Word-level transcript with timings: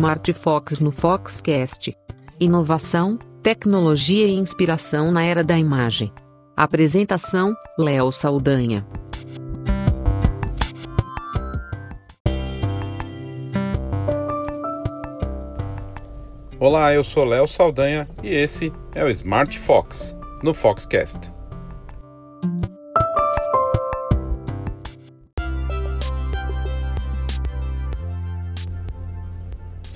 Smart 0.00 0.32
Fox 0.32 0.80
no 0.80 0.90
Foxcast. 0.90 1.94
Inovação, 2.40 3.18
tecnologia 3.42 4.26
e 4.26 4.32
inspiração 4.32 5.12
na 5.12 5.22
era 5.22 5.44
da 5.44 5.58
imagem. 5.58 6.10
Apresentação: 6.56 7.54
Léo 7.78 8.10
Saldanha. 8.10 8.86
Olá, 16.58 16.94
eu 16.94 17.04
sou 17.04 17.26
Léo 17.26 17.46
Saldanha 17.46 18.08
e 18.22 18.28
esse 18.28 18.72
é 18.94 19.04
o 19.04 19.10
Smart 19.10 19.58
Fox 19.58 20.16
no 20.42 20.54
Foxcast. 20.54 21.30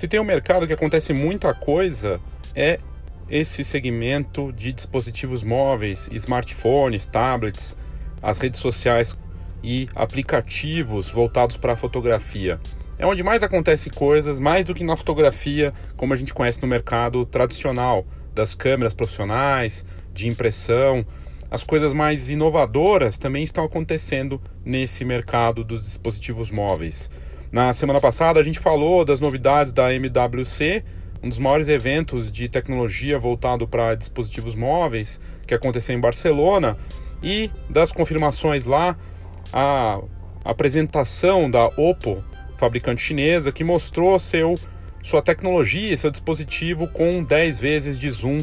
Se 0.04 0.08
tem 0.08 0.20
um 0.20 0.24
mercado 0.24 0.66
que 0.66 0.72
acontece 0.74 1.14
muita 1.14 1.54
coisa, 1.54 2.20
é 2.54 2.78
esse 3.26 3.64
segmento 3.64 4.52
de 4.52 4.70
dispositivos 4.70 5.42
móveis, 5.42 6.10
smartphones, 6.12 7.06
tablets, 7.06 7.74
as 8.22 8.36
redes 8.36 8.60
sociais 8.60 9.16
e 9.62 9.88
aplicativos 9.94 11.08
voltados 11.08 11.56
para 11.56 11.72
a 11.72 11.76
fotografia. 11.76 12.60
É 12.98 13.06
onde 13.06 13.22
mais 13.22 13.42
acontece 13.42 13.88
coisas, 13.88 14.38
mais 14.38 14.66
do 14.66 14.74
que 14.74 14.84
na 14.84 14.94
fotografia, 14.94 15.72
como 15.96 16.12
a 16.12 16.16
gente 16.16 16.34
conhece 16.34 16.60
no 16.60 16.68
mercado 16.68 17.24
tradicional, 17.24 18.04
das 18.34 18.54
câmeras 18.54 18.92
profissionais, 18.92 19.86
de 20.12 20.28
impressão. 20.28 21.06
As 21.50 21.64
coisas 21.64 21.94
mais 21.94 22.28
inovadoras 22.28 23.16
também 23.16 23.42
estão 23.42 23.64
acontecendo 23.64 24.38
nesse 24.62 25.02
mercado 25.02 25.64
dos 25.64 25.82
dispositivos 25.82 26.50
móveis. 26.50 27.10
Na 27.54 27.72
semana 27.72 28.00
passada 28.00 28.40
a 28.40 28.42
gente 28.42 28.58
falou 28.58 29.04
das 29.04 29.20
novidades 29.20 29.72
da 29.72 29.94
MWC, 29.94 30.82
um 31.22 31.28
dos 31.28 31.38
maiores 31.38 31.68
eventos 31.68 32.32
de 32.32 32.48
tecnologia 32.48 33.16
voltado 33.16 33.68
para 33.68 33.94
dispositivos 33.94 34.56
móveis 34.56 35.20
que 35.46 35.54
aconteceu 35.54 35.96
em 35.96 36.00
Barcelona, 36.00 36.76
e 37.22 37.48
das 37.70 37.92
confirmações 37.92 38.66
lá, 38.66 38.96
a 39.52 40.00
apresentação 40.44 41.48
da 41.48 41.66
Oppo 41.76 42.24
fabricante 42.56 43.00
chinesa, 43.00 43.52
que 43.52 43.62
mostrou 43.62 44.18
seu, 44.18 44.56
sua 45.00 45.22
tecnologia, 45.22 45.96
seu 45.96 46.10
dispositivo 46.10 46.88
com 46.88 47.22
10 47.22 47.60
vezes 47.60 48.00
de 48.00 48.10
zoom, 48.10 48.38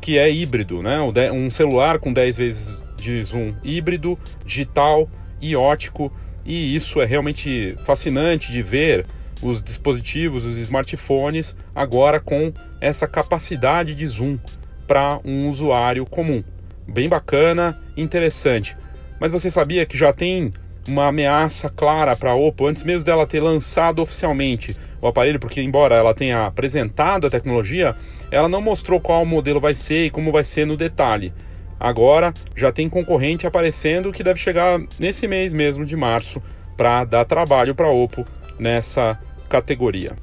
que 0.00 0.18
é 0.18 0.30
híbrido, 0.30 0.84
né? 0.84 1.00
um 1.32 1.50
celular 1.50 1.98
com 1.98 2.12
10 2.12 2.36
vezes 2.36 2.82
de 2.96 3.24
zoom 3.24 3.56
híbrido, 3.64 4.16
digital 4.46 5.10
e 5.40 5.56
ótico, 5.56 6.12
e 6.50 6.74
isso 6.74 7.00
é 7.00 7.04
realmente 7.04 7.76
fascinante 7.84 8.50
de 8.50 8.60
ver 8.60 9.06
os 9.40 9.62
dispositivos, 9.62 10.44
os 10.44 10.58
smartphones, 10.58 11.56
agora 11.72 12.18
com 12.18 12.52
essa 12.80 13.06
capacidade 13.06 13.94
de 13.94 14.08
zoom 14.08 14.36
para 14.84 15.20
um 15.24 15.48
usuário 15.48 16.04
comum. 16.04 16.42
Bem 16.88 17.08
bacana, 17.08 17.80
interessante. 17.96 18.76
Mas 19.20 19.30
você 19.30 19.48
sabia 19.48 19.86
que 19.86 19.96
já 19.96 20.12
tem 20.12 20.50
uma 20.88 21.06
ameaça 21.06 21.70
clara 21.70 22.16
para 22.16 22.32
a 22.32 22.34
Oppo 22.34 22.66
antes 22.66 22.82
mesmo 22.82 23.04
dela 23.04 23.28
ter 23.28 23.40
lançado 23.40 24.02
oficialmente 24.02 24.76
o 25.00 25.06
aparelho, 25.06 25.38
porque 25.38 25.62
embora 25.62 25.94
ela 25.94 26.12
tenha 26.12 26.46
apresentado 26.46 27.28
a 27.28 27.30
tecnologia, 27.30 27.94
ela 28.28 28.48
não 28.48 28.60
mostrou 28.60 29.00
qual 29.00 29.24
modelo 29.24 29.60
vai 29.60 29.74
ser 29.74 30.06
e 30.06 30.10
como 30.10 30.32
vai 30.32 30.42
ser 30.42 30.66
no 30.66 30.76
detalhe. 30.76 31.32
Agora 31.80 32.34
já 32.54 32.70
tem 32.70 32.90
concorrente 32.90 33.46
aparecendo 33.46 34.12
que 34.12 34.22
deve 34.22 34.38
chegar 34.38 34.78
nesse 34.98 35.26
mês 35.26 35.54
mesmo 35.54 35.82
de 35.82 35.96
março 35.96 36.42
para 36.76 37.04
dar 37.04 37.24
trabalho 37.24 37.74
para 37.74 37.86
a 37.86 37.90
Oppo 37.90 38.26
nessa 38.58 39.18
categoria. 39.48 40.14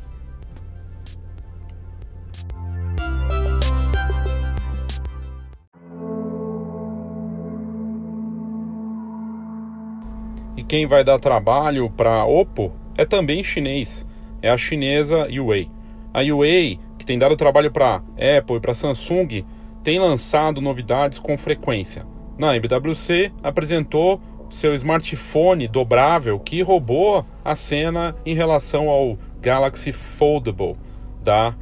E 10.55 10.61
quem 10.61 10.85
vai 10.85 11.03
dar 11.03 11.17
trabalho 11.17 11.89
para 11.89 12.23
Oppo 12.23 12.71
é 12.95 13.03
também 13.03 13.43
chinês, 13.43 14.05
é 14.43 14.49
a 14.51 14.57
chinesa 14.57 15.27
Huawei. 15.27 15.71
A 16.13 16.21
Huawei, 16.21 16.79
que 16.99 17.05
tem 17.05 17.17
dado 17.17 17.35
trabalho 17.35 17.71
para 17.71 17.95
Apple 17.95 18.57
e 18.57 18.59
para 18.59 18.75
Samsung, 18.75 19.43
tem 19.87 19.99
lançado 19.99 20.59
novidades 20.59 21.17
com 21.17 21.37
frequência. 21.37 22.05
Na 22.37 22.53
MWC 22.57 23.31
apresentou 23.41 24.19
seu 24.49 24.75
smartphone 24.75 25.65
dobrável 25.65 26.37
que 26.41 26.61
roubou 26.61 27.25
a 27.41 27.55
cena 27.55 28.13
em 28.25 28.35
relação 28.35 28.89
ao 28.89 29.17
Galaxy 29.39 29.93
Foldable 29.93 30.75
da 31.23 31.55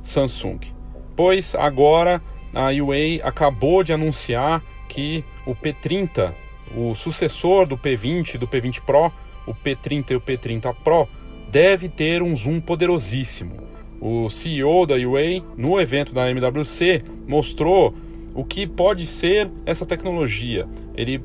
Samsung. 0.00 0.58
Pois 1.14 1.54
agora 1.54 2.22
a 2.54 2.70
Huawei 2.70 3.20
acabou 3.22 3.84
de 3.84 3.92
anunciar 3.92 4.64
que 4.88 5.22
o 5.44 5.54
P30 5.54 6.32
o 6.74 6.94
sucessor 6.94 7.66
do 7.66 7.76
P20 7.76 8.36
e 8.36 8.38
do 8.38 8.48
P20 8.48 8.80
Pro, 8.86 9.12
o 9.46 9.52
P30 9.52 10.12
e 10.12 10.16
o 10.16 10.20
P30 10.22 10.74
Pro, 10.82 11.06
deve 11.50 11.90
ter 11.90 12.22
um 12.22 12.34
zoom 12.34 12.58
poderosíssimo. 12.58 13.65
O 14.00 14.28
CEO 14.28 14.86
da 14.86 14.94
UA, 14.94 15.42
no 15.56 15.80
evento 15.80 16.14
da 16.14 16.30
MWC, 16.30 17.02
mostrou 17.26 17.94
o 18.34 18.44
que 18.44 18.66
pode 18.66 19.06
ser 19.06 19.50
essa 19.64 19.86
tecnologia. 19.86 20.68
Ele 20.94 21.22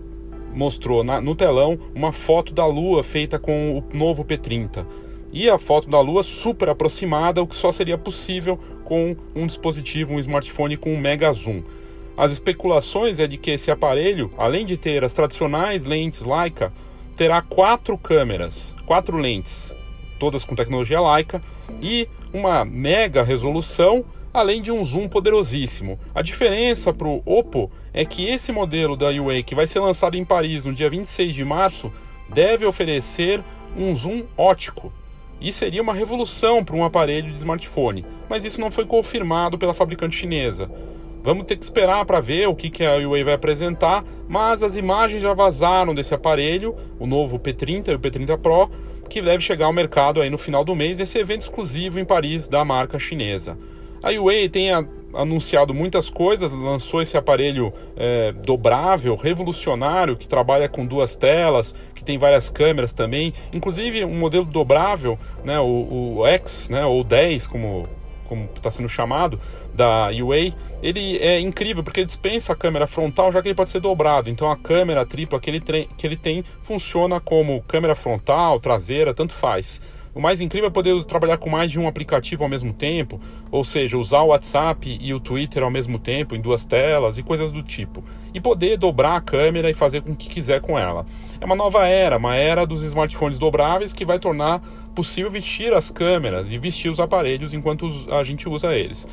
mostrou 0.53 1.03
na, 1.03 1.19
no 1.19 1.35
telão 1.35 1.77
uma 1.93 2.11
foto 2.11 2.53
da 2.53 2.65
Lua 2.65 3.03
feita 3.03 3.37
com 3.37 3.77
o 3.77 3.97
novo 3.97 4.23
P30. 4.23 4.85
E 5.33 5.49
a 5.49 5.57
foto 5.57 5.89
da 5.89 5.99
Lua 5.99 6.23
super 6.23 6.69
aproximada, 6.69 7.41
o 7.41 7.47
que 7.47 7.55
só 7.55 7.71
seria 7.71 7.97
possível 7.97 8.59
com 8.83 9.15
um 9.35 9.45
dispositivo, 9.45 10.13
um 10.13 10.19
smartphone 10.19 10.75
com 10.75 10.93
um 10.93 10.99
mega 10.99 11.31
zoom. 11.31 11.61
As 12.17 12.31
especulações 12.31 13.19
é 13.19 13.27
de 13.27 13.37
que 13.37 13.51
esse 13.51 13.71
aparelho, 13.71 14.31
além 14.37 14.65
de 14.65 14.75
ter 14.75 15.03
as 15.03 15.13
tradicionais 15.13 15.83
lentes 15.83 16.23
Leica, 16.23 16.73
terá 17.15 17.41
quatro 17.41 17.97
câmeras, 17.97 18.75
quatro 18.85 19.17
lentes, 19.17 19.73
todas 20.21 20.45
com 20.45 20.53
tecnologia 20.53 21.01
Leica, 21.01 21.41
e 21.81 22.07
uma 22.31 22.63
mega 22.63 23.23
resolução, 23.23 24.05
além 24.31 24.61
de 24.61 24.71
um 24.71 24.83
zoom 24.83 25.07
poderosíssimo. 25.09 25.99
A 26.13 26.21
diferença 26.21 26.93
para 26.93 27.07
o 27.07 27.23
Oppo 27.25 27.71
é 27.91 28.05
que 28.05 28.27
esse 28.29 28.51
modelo 28.51 28.95
da 28.95 29.07
UA, 29.07 29.41
que 29.41 29.55
vai 29.55 29.65
ser 29.65 29.79
lançado 29.79 30.15
em 30.15 30.23
Paris 30.23 30.63
no 30.63 30.73
dia 30.73 30.91
26 30.91 31.33
de 31.33 31.43
março, 31.43 31.91
deve 32.29 32.67
oferecer 32.67 33.43
um 33.75 33.95
zoom 33.95 34.25
ótico. 34.37 34.93
E 35.41 35.51
seria 35.51 35.81
uma 35.81 35.91
revolução 35.93 36.63
para 36.63 36.75
um 36.75 36.85
aparelho 36.85 37.31
de 37.31 37.37
smartphone, 37.37 38.05
mas 38.29 38.45
isso 38.45 38.61
não 38.61 38.69
foi 38.69 38.85
confirmado 38.85 39.57
pela 39.57 39.73
fabricante 39.73 40.17
chinesa. 40.17 40.69
Vamos 41.23 41.45
ter 41.45 41.55
que 41.57 41.63
esperar 41.63 42.05
para 42.05 42.19
ver 42.19 42.47
o 42.47 42.55
que, 42.55 42.69
que 42.69 42.83
a 42.83 42.95
Huawei 42.95 43.23
vai 43.23 43.33
apresentar, 43.33 44.03
mas 44.27 44.61
as 44.61 44.75
imagens 44.75 45.23
já 45.23 45.33
vazaram 45.33 45.95
desse 45.95 46.13
aparelho, 46.13 46.75
o 46.99 47.07
novo 47.07 47.39
P30 47.39 47.89
e 47.89 47.95
o 47.95 47.99
P30 47.99 48.37
Pro, 48.37 48.69
que 49.11 49.21
deve 49.21 49.43
chegar 49.43 49.65
ao 49.65 49.73
mercado 49.73 50.21
aí 50.21 50.29
no 50.29 50.37
final 50.37 50.63
do 50.63 50.73
mês, 50.73 50.99
esse 50.99 51.19
evento 51.19 51.41
exclusivo 51.41 51.99
em 51.99 52.05
Paris 52.05 52.47
da 52.47 52.63
marca 52.63 52.97
chinesa. 52.97 53.57
A 54.01 54.09
Huawei 54.09 54.47
tem 54.47 54.71
a, 54.71 54.85
anunciado 55.13 55.73
muitas 55.73 56.09
coisas, 56.09 56.53
lançou 56.53 57.01
esse 57.01 57.17
aparelho 57.17 57.73
é, 57.97 58.31
dobrável, 58.31 59.15
revolucionário, 59.15 60.15
que 60.15 60.27
trabalha 60.27 60.69
com 60.69 60.85
duas 60.85 61.13
telas, 61.15 61.75
que 61.93 62.03
tem 62.03 62.17
várias 62.17 62.49
câmeras 62.49 62.93
também, 62.93 63.33
inclusive 63.53 64.05
um 64.05 64.17
modelo 64.17 64.45
dobrável, 64.45 65.19
né, 65.43 65.59
o, 65.59 66.17
o 66.19 66.27
X, 66.27 66.69
né, 66.69 66.85
ou 66.85 67.03
10, 67.03 67.47
como 67.47 67.87
como 68.31 68.47
está 68.55 68.71
sendo 68.71 68.87
chamado, 68.87 69.37
da 69.73 70.07
UA, 70.07 70.55
ele 70.81 71.17
é 71.17 71.37
incrível 71.41 71.83
porque 71.83 71.99
ele 71.99 72.05
dispensa 72.05 72.53
a 72.53 72.55
câmera 72.55 72.87
frontal, 72.87 73.29
já 73.29 73.41
que 73.41 73.49
ele 73.49 73.55
pode 73.55 73.69
ser 73.69 73.81
dobrado. 73.81 74.29
Então 74.29 74.49
a 74.49 74.55
câmera 74.55 75.05
tripla 75.05 75.37
que 75.37 75.49
ele, 75.49 75.59
que 75.59 76.07
ele 76.07 76.15
tem 76.15 76.41
funciona 76.61 77.19
como 77.19 77.61
câmera 77.63 77.93
frontal, 77.93 78.57
traseira, 78.57 79.13
tanto 79.13 79.33
faz. 79.33 79.81
O 80.13 80.19
mais 80.19 80.41
incrível 80.41 80.67
é 80.67 80.71
poder 80.71 81.01
trabalhar 81.05 81.37
com 81.37 81.49
mais 81.49 81.71
de 81.71 81.79
um 81.79 81.87
aplicativo 81.87 82.43
ao 82.43 82.49
mesmo 82.49 82.73
tempo, 82.73 83.19
ou 83.49 83.63
seja, 83.63 83.97
usar 83.97 84.21
o 84.21 84.27
WhatsApp 84.27 84.97
e 84.99 85.13
o 85.13 85.21
Twitter 85.21 85.63
ao 85.63 85.71
mesmo 85.71 85.97
tempo, 85.97 86.35
em 86.35 86.41
duas 86.41 86.65
telas 86.65 87.17
e 87.17 87.23
coisas 87.23 87.49
do 87.49 87.63
tipo. 87.63 88.03
E 88.33 88.41
poder 88.41 88.77
dobrar 88.77 89.15
a 89.15 89.21
câmera 89.21 89.69
e 89.69 89.73
fazer 89.73 90.01
com 90.01 90.11
o 90.11 90.15
que 90.15 90.29
quiser 90.29 90.59
com 90.59 90.77
ela. 90.77 91.05
É 91.39 91.45
uma 91.45 91.55
nova 91.55 91.87
era, 91.87 92.17
uma 92.17 92.35
era 92.35 92.65
dos 92.65 92.81
smartphones 92.83 93.39
dobráveis 93.39 93.93
que 93.93 94.03
vai 94.03 94.19
tornar 94.19 94.61
possível 94.93 95.31
vestir 95.31 95.73
as 95.73 95.89
câmeras 95.89 96.51
e 96.51 96.57
vestir 96.57 96.89
os 96.89 96.99
aparelhos 96.99 97.53
enquanto 97.53 97.87
a 98.11 98.21
gente 98.23 98.49
usa 98.49 98.75
eles. 98.75 99.07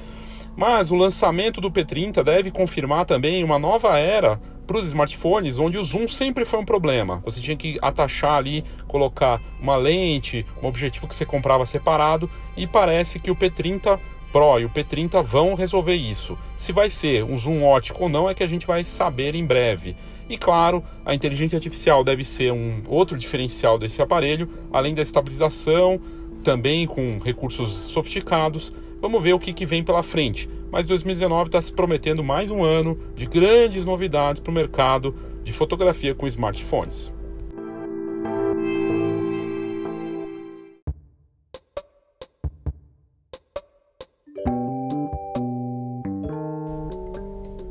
Mas 0.58 0.90
o 0.90 0.96
lançamento 0.96 1.60
do 1.60 1.70
P30 1.70 2.20
deve 2.24 2.50
confirmar 2.50 3.06
também 3.06 3.44
uma 3.44 3.60
nova 3.60 3.96
era 3.96 4.40
para 4.66 4.76
os 4.76 4.86
smartphones, 4.88 5.56
onde 5.56 5.78
o 5.78 5.84
zoom 5.84 6.08
sempre 6.08 6.44
foi 6.44 6.58
um 6.58 6.64
problema. 6.64 7.22
Você 7.24 7.40
tinha 7.40 7.56
que 7.56 7.78
atachar 7.80 8.34
ali, 8.34 8.64
colocar 8.88 9.40
uma 9.60 9.76
lente, 9.76 10.44
um 10.60 10.66
objetivo 10.66 11.06
que 11.06 11.14
você 11.14 11.24
comprava 11.24 11.64
separado, 11.64 12.28
e 12.56 12.66
parece 12.66 13.20
que 13.20 13.30
o 13.30 13.36
P30 13.36 14.00
Pro 14.32 14.58
e 14.58 14.64
o 14.64 14.68
P30 14.68 15.22
vão 15.22 15.54
resolver 15.54 15.94
isso. 15.94 16.36
Se 16.56 16.72
vai 16.72 16.90
ser 16.90 17.22
um 17.22 17.36
zoom 17.36 17.62
ótico 17.62 18.02
ou 18.02 18.08
não 18.08 18.28
é 18.28 18.34
que 18.34 18.42
a 18.42 18.48
gente 18.48 18.66
vai 18.66 18.82
saber 18.82 19.36
em 19.36 19.46
breve. 19.46 19.94
E 20.28 20.36
claro, 20.36 20.82
a 21.06 21.14
inteligência 21.14 21.54
artificial 21.54 22.02
deve 22.02 22.24
ser 22.24 22.52
um 22.52 22.82
outro 22.88 23.16
diferencial 23.16 23.78
desse 23.78 24.02
aparelho, 24.02 24.50
além 24.72 24.92
da 24.92 25.02
estabilização, 25.02 26.00
também 26.42 26.84
com 26.84 27.20
recursos 27.24 27.70
sofisticados. 27.70 28.74
Vamos 29.00 29.22
ver 29.22 29.32
o 29.32 29.38
que, 29.38 29.52
que 29.52 29.64
vem 29.64 29.82
pela 29.84 30.02
frente. 30.02 30.48
Mas 30.70 30.86
2019 30.86 31.48
está 31.48 31.60
se 31.60 31.72
prometendo 31.72 32.22
mais 32.22 32.50
um 32.50 32.62
ano 32.62 32.98
de 33.14 33.26
grandes 33.26 33.84
novidades 33.84 34.40
para 34.40 34.50
o 34.50 34.54
mercado 34.54 35.14
de 35.42 35.52
fotografia 35.52 36.14
com 36.14 36.26
smartphones. 36.26 37.12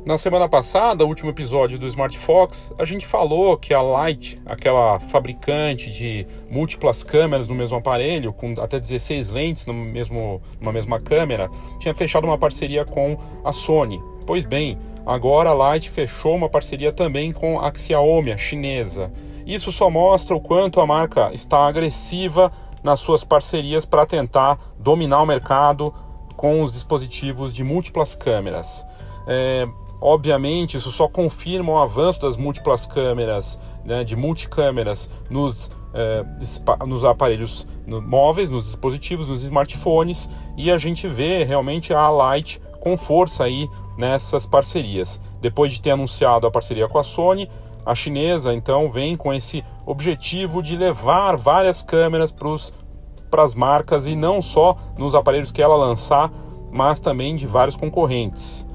Na 0.08 0.16
semana 0.16 0.48
passada, 0.48 1.04
o 1.04 1.06
último 1.06 1.28
episódio 1.28 1.78
do 1.78 1.86
Smart 1.86 2.16
Fox, 2.16 2.72
a 2.78 2.84
gente 2.86 3.06
falou 3.06 3.58
que 3.58 3.74
a 3.74 3.82
Light, 3.82 4.40
aquela 4.46 4.98
fabricante 4.98 5.92
de 5.92 6.26
múltiplas 6.50 7.04
câmeras 7.04 7.46
no 7.46 7.54
mesmo 7.54 7.76
aparelho, 7.76 8.32
com 8.32 8.54
até 8.58 8.80
16 8.80 9.28
lentes 9.28 9.66
no 9.66 9.74
mesmo, 9.74 10.40
numa 10.58 10.72
mesma 10.72 10.98
câmera, 10.98 11.50
tinha 11.78 11.94
fechado 11.94 12.24
uma 12.24 12.38
parceria 12.38 12.86
com 12.86 13.18
a 13.44 13.52
Sony. 13.52 14.02
Pois 14.26 14.46
bem, 14.46 14.78
agora 15.04 15.50
a 15.50 15.52
Light 15.52 15.90
fechou 15.90 16.34
uma 16.34 16.48
parceria 16.48 16.90
também 16.90 17.30
com 17.30 17.60
a 17.60 17.70
Xiaomi, 17.70 18.32
a 18.32 18.38
chinesa. 18.38 19.12
Isso 19.44 19.70
só 19.70 19.90
mostra 19.90 20.34
o 20.34 20.40
quanto 20.40 20.80
a 20.80 20.86
marca 20.86 21.34
está 21.34 21.66
agressiva 21.66 22.50
nas 22.82 22.98
suas 22.98 23.24
parcerias 23.24 23.84
para 23.84 24.06
tentar 24.06 24.58
dominar 24.78 25.20
o 25.20 25.26
mercado 25.26 25.92
com 26.34 26.62
os 26.62 26.72
dispositivos 26.72 27.52
de 27.52 27.62
múltiplas 27.62 28.14
câmeras. 28.14 28.86
É, 29.26 29.68
Obviamente, 30.00 30.76
isso 30.76 30.92
só 30.92 31.08
confirma 31.08 31.72
o 31.72 31.78
avanço 31.78 32.20
das 32.20 32.36
múltiplas 32.36 32.86
câmeras, 32.86 33.58
né, 33.84 34.04
de 34.04 34.14
multicâmeras 34.14 35.10
nos, 35.28 35.70
eh, 35.92 36.24
nos 36.86 37.04
aparelhos 37.04 37.66
móveis, 37.86 38.50
nos 38.50 38.64
dispositivos, 38.64 39.26
nos 39.26 39.42
smartphones, 39.42 40.30
e 40.56 40.70
a 40.70 40.78
gente 40.78 41.08
vê 41.08 41.42
realmente 41.42 41.92
a 41.92 42.08
Light 42.10 42.60
com 42.80 42.96
força 42.96 43.44
aí 43.44 43.68
nessas 43.96 44.46
parcerias. 44.46 45.20
Depois 45.40 45.72
de 45.72 45.82
ter 45.82 45.90
anunciado 45.90 46.46
a 46.46 46.50
parceria 46.50 46.88
com 46.88 46.98
a 46.98 47.02
Sony, 47.02 47.50
a 47.84 47.94
chinesa 47.94 48.54
então 48.54 48.90
vem 48.90 49.16
com 49.16 49.32
esse 49.32 49.64
objetivo 49.86 50.62
de 50.62 50.76
levar 50.76 51.36
várias 51.36 51.82
câmeras 51.82 52.30
para 52.30 53.42
as 53.42 53.54
marcas 53.54 54.06
e 54.06 54.14
não 54.14 54.42
só 54.42 54.76
nos 54.96 55.14
aparelhos 55.14 55.50
que 55.50 55.62
ela 55.62 55.74
lançar, 55.74 56.30
mas 56.70 57.00
também 57.00 57.34
de 57.34 57.46
vários 57.46 57.76
concorrentes. 57.76 58.67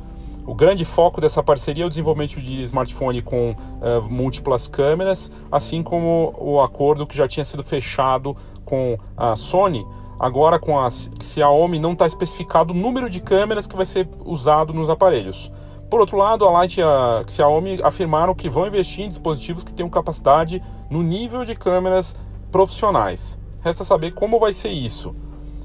O 0.46 0.54
grande 0.54 0.84
foco 0.84 1.22
dessa 1.22 1.42
parceria 1.42 1.84
é 1.84 1.88
o 1.88 1.90
desenvolvimento 1.90 2.42
de 2.42 2.64
smartphone 2.64 3.22
com 3.22 3.52
uh, 3.52 4.10
múltiplas 4.10 4.68
câmeras, 4.68 5.32
assim 5.50 5.82
como 5.82 6.36
o 6.38 6.62
acordo 6.62 7.08
que 7.08 7.16
já 7.16 7.28
tinha 7.28 7.46
sido 7.46 7.64
fechado 7.64 8.36
com 8.66 8.98
a 9.16 9.38
Sony. 9.38 9.86
Agora, 10.20 10.60
com 10.60 10.78
a 10.78 10.90
Xiaomi, 10.90 11.80
não 11.80 11.94
está 11.94 12.06
especificado 12.06 12.74
o 12.74 12.76
número 12.76 13.10
de 13.10 13.22
câmeras 13.22 13.68
que 13.68 13.76
vai 13.76 13.86
ser 13.86 14.08
usado 14.26 14.74
nos 14.74 14.90
aparelhos. 14.90 15.52
Por 15.90 16.02
outro 16.02 16.18
lado, 16.18 16.46
a 16.46 16.52
Light 16.52 16.78
e 16.78 16.84
a 16.84 17.24
Xiaomi 17.26 17.80
afirmaram 17.82 18.36
que 18.36 18.50
vão 18.50 18.68
investir 18.68 19.06
em 19.06 19.08
dispositivos 19.08 19.64
que 19.64 19.74
tenham 19.74 19.90
capacidade 19.90 20.62
no 20.90 21.02
nível 21.02 21.46
de 21.46 21.56
câmeras 21.56 22.18
profissionais. 22.52 23.40
Resta 23.62 23.86
saber 23.86 24.14
como 24.14 24.40
vai 24.40 24.52
ser 24.52 24.70
isso. 24.70 25.16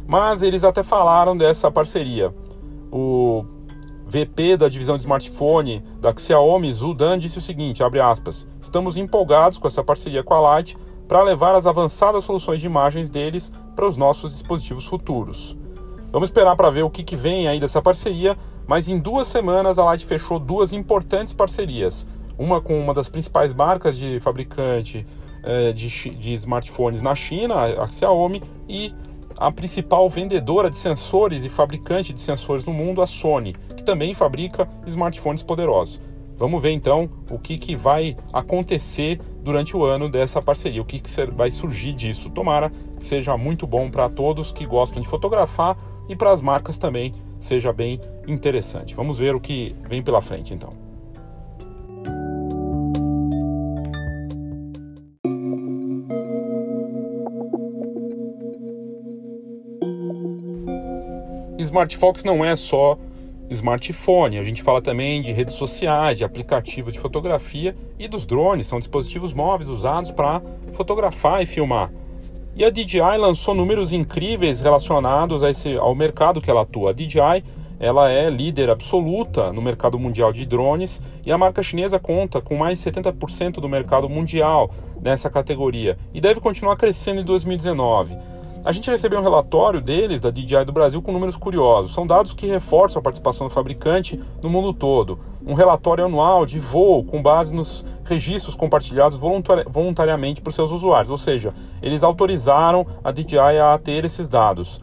Mas 0.07 0.43
eles 0.43 0.65
até 0.65 0.83
falaram 0.83 1.37
dessa 1.37 1.71
parceria. 1.71 2.33
O 2.93 3.45
VP 4.09 4.57
da 4.57 4.69
divisão 4.69 4.97
de 4.97 5.03
smartphone 5.03 5.85
da 6.01 6.15
Xiaomi, 6.17 6.73
Zhu 6.73 6.95
Dan, 6.95 7.19
disse 7.19 7.37
o 7.37 7.43
seguinte, 7.43 7.83
aspas, 7.83 8.47
estamos 8.61 8.97
empolgados 8.97 9.59
com 9.59 9.69
essa 9.69 9.85
parceria 9.85 10.23
com 10.23 10.33
a 10.33 10.41
Light 10.41 10.77
para 11.07 11.23
levar 11.23 11.55
as 11.55 11.67
avançadas 11.67 12.25
soluções 12.25 12.61
de 12.61 12.67
imagens 12.67 13.11
deles 13.11 13.53
para 13.77 13.87
os 13.87 13.99
nossos 13.99 14.33
dispositivos 14.33 14.87
futuros. 14.87 15.57
Vamos 16.11 16.31
esperar 16.31 16.57
para 16.57 16.71
ver 16.71 16.85
o 16.85 16.91
que, 16.91 17.05
que 17.05 17.17
vem 17.17 17.49
aí 17.49 17.61
dessa 17.61 17.83
parceria, 17.83 18.35
mas 18.67 18.89
em 18.89 18.99
duas 18.99 19.27
semanas 19.27 19.79
a 19.79 19.85
Light 19.85 20.07
fechou 20.07 20.39
duas 20.39 20.73
importantes 20.73 21.35
parcerias. 21.35 22.09
Uma 22.39 22.63
com 22.63 22.81
uma 22.81 22.95
das 22.95 23.11
principais 23.11 23.53
marcas 23.53 23.95
de 23.95 24.21
fabricante 24.21 25.07
eh, 25.43 25.73
de, 25.73 25.89
de 25.89 26.33
smartphones 26.35 27.03
na 27.03 27.15
China, 27.15 27.57
a 27.57 27.87
Xiaomi, 27.87 28.43
e 28.67 28.95
a 29.39 29.53
principal 29.53 30.09
vendedora 30.11 30.69
de 30.69 30.77
sensores 30.77 31.45
e 31.45 31.49
fabricante 31.49 32.13
de 32.13 32.21
sensores 32.21 32.65
no 32.65 32.73
mundo, 32.73 33.01
a 33.01 33.07
Sony, 33.07 33.55
que 33.77 33.85
também 33.85 34.13
fabrica 34.13 34.69
smartphones 34.87 35.43
poderosos. 35.43 36.01
Vamos 36.37 36.61
ver 36.63 36.71
então 36.71 37.09
o 37.31 37.39
que, 37.39 37.57
que 37.57 37.75
vai 37.75 38.17
acontecer 38.33 39.21
durante 39.43 39.77
o 39.77 39.85
ano 39.85 40.09
dessa 40.09 40.41
parceria, 40.41 40.83
o 40.83 40.85
que, 40.85 41.01
que 41.01 41.11
vai 41.33 41.51
surgir 41.51 41.93
disso. 41.93 42.31
Tomara 42.31 42.71
que 42.97 43.05
seja 43.05 43.37
muito 43.37 43.67
bom 43.67 43.91
para 43.91 44.09
todos 44.09 44.53
que 44.53 44.67
gostam 44.67 45.01
de 45.01 45.09
fotografar 45.09 45.77
e 46.09 46.15
para 46.15 46.31
as 46.31 46.41
marcas 46.41 46.79
também 46.79 47.15
seja 47.41 47.73
bem 47.73 48.01
interessante. 48.27 48.95
Vamos 48.95 49.19
ver 49.19 49.35
o 49.35 49.41
que 49.41 49.75
vem 49.89 50.03
pela 50.03 50.21
frente 50.21 50.55
então. 50.55 50.88
Smart 61.63 61.97
Fox 61.97 62.23
não 62.23 62.45
é 62.45 62.55
só 62.55 62.97
smartphone, 63.51 64.39
a 64.39 64.45
gente 64.45 64.63
fala 64.63 64.81
também 64.81 65.23
de 65.23 65.33
redes 65.33 65.55
sociais, 65.55 66.19
de 66.19 66.25
aplicativo 66.25 66.93
de 66.93 67.01
fotografia 67.01 67.75
e 67.99 68.07
dos 68.07 68.27
drones, 68.27 68.67
são 68.67 68.79
dispositivos 68.79 69.33
móveis 69.33 69.69
usados 69.69 70.11
para 70.11 70.43
fotografar 70.73 71.43
e 71.43 71.47
filmar. 71.47 71.91
E 72.55 72.65
a 72.65 72.71
DJI 72.71 73.17
lançou 73.19 73.55
números 73.55 73.93
incríveis 73.93 74.61
relacionados 74.61 75.43
a 75.43 75.51
esse, 75.51 75.77
ao 75.77 75.95
mercado 75.95 76.41
que 76.41 76.51
ela 76.51 76.63
atua. 76.63 76.91
A 76.91 76.93
DJI 76.93 77.45
ela 77.81 78.11
é 78.11 78.29
líder 78.29 78.69
absoluta 78.71 79.53
no 79.53 79.63
mercado 79.63 79.99
mundial 79.99 80.33
de 80.33 80.45
drones 80.45 81.01
e 81.25 81.31
a 81.31 81.39
marca 81.39 81.63
chinesa 81.63 81.99
conta 81.99 82.41
com 82.41 82.57
mais 82.57 82.83
de 82.83 82.91
70% 82.91 83.61
do 83.61 83.69
mercado 83.69 84.09
mundial 84.09 84.71
nessa 85.01 85.31
categoria 85.31 85.97
e 86.13 86.21
deve 86.21 86.41
continuar 86.41 86.77
crescendo 86.77 87.21
em 87.21 87.25
2019. 87.25 88.17
A 88.69 88.73
gente 88.73 88.91
recebeu 88.91 89.19
um 89.19 89.23
relatório 89.23 89.81
deles, 89.81 90.21
da 90.21 90.31
DJI 90.31 90.63
do 90.67 90.73
Brasil, 90.73 91.01
com 91.01 91.11
números 91.11 91.37
curiosos. 91.37 91.95
São 91.95 92.07
dados 92.07 92.35
que 92.35 92.47
reforçam 92.47 93.01
a 93.01 93.03
participação 93.03 93.49
do 93.49 93.51
fabricante 93.51 94.23
no 94.43 94.51
mundo 94.51 94.75
todo. 94.75 95.19
Um 95.43 95.55
relatório 95.55 96.05
anual 96.05 96.45
de 96.45 96.61
voo 96.61 97.03
com 97.03 97.23
base 97.23 97.55
nos 97.55 97.83
registros 98.05 98.55
compartilhados 98.55 99.17
voluntari 99.17 99.65
voluntariamente 99.67 100.43
por 100.43 100.53
seus 100.53 100.71
usuários, 100.71 101.11
ou 101.11 101.17
seja, 101.17 101.55
eles 101.81 102.03
autorizaram 102.03 102.87
a 103.03 103.11
DJI 103.11 103.59
a 103.59 103.79
ter 103.79 104.05
esses 104.05 104.29
dados. 104.29 104.83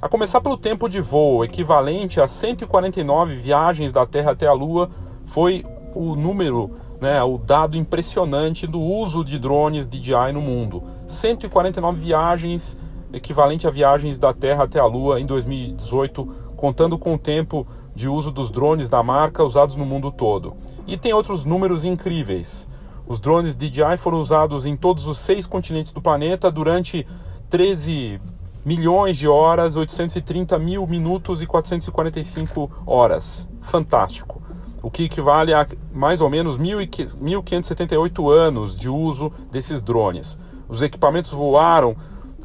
A 0.00 0.08
começar 0.08 0.40
pelo 0.40 0.56
tempo 0.56 0.88
de 0.88 1.02
voo, 1.02 1.44
equivalente 1.44 2.18
a 2.18 2.26
149 2.26 3.36
viagens 3.36 3.92
da 3.92 4.06
Terra 4.06 4.30
até 4.30 4.46
a 4.46 4.54
Lua, 4.54 4.88
foi 5.26 5.62
o 5.94 6.16
número, 6.16 6.70
né, 7.02 7.22
o 7.22 7.36
dado 7.36 7.76
impressionante 7.76 8.66
do 8.66 8.80
uso 8.80 9.22
de 9.22 9.38
drones 9.38 9.86
DJI 9.86 10.32
no 10.32 10.40
mundo. 10.40 10.82
149 11.06 11.98
viagens 11.98 12.78
equivalente 13.16 13.66
a 13.66 13.70
viagens 13.70 14.18
da 14.18 14.32
Terra 14.32 14.64
até 14.64 14.78
a 14.78 14.86
Lua 14.86 15.20
em 15.20 15.26
2018, 15.26 16.24
contando 16.54 16.98
com 16.98 17.14
o 17.14 17.18
tempo 17.18 17.66
de 17.94 18.08
uso 18.08 18.30
dos 18.30 18.50
drones 18.50 18.88
da 18.88 19.02
marca 19.02 19.42
usados 19.42 19.74
no 19.76 19.86
mundo 19.86 20.12
todo. 20.12 20.54
E 20.86 20.96
tem 20.96 21.12
outros 21.12 21.44
números 21.44 21.84
incríveis. 21.84 22.68
Os 23.08 23.18
drones 23.18 23.54
DJI 23.54 23.96
foram 23.98 24.20
usados 24.20 24.66
em 24.66 24.76
todos 24.76 25.06
os 25.06 25.18
seis 25.18 25.46
continentes 25.46 25.92
do 25.92 26.02
planeta 26.02 26.50
durante 26.50 27.06
13 27.48 28.20
milhões 28.64 29.16
de 29.16 29.28
horas, 29.28 29.76
830 29.76 30.58
mil 30.58 30.86
minutos 30.86 31.40
e 31.40 31.46
445 31.46 32.70
horas. 32.84 33.48
Fantástico. 33.60 34.42
O 34.82 34.90
que 34.90 35.04
equivale 35.04 35.54
a 35.54 35.66
mais 35.92 36.20
ou 36.20 36.28
menos 36.28 36.58
1.578 36.58 38.30
anos 38.30 38.76
de 38.76 38.88
uso 38.88 39.32
desses 39.50 39.80
drones. 39.80 40.38
Os 40.68 40.82
equipamentos 40.82 41.30
voaram 41.30 41.96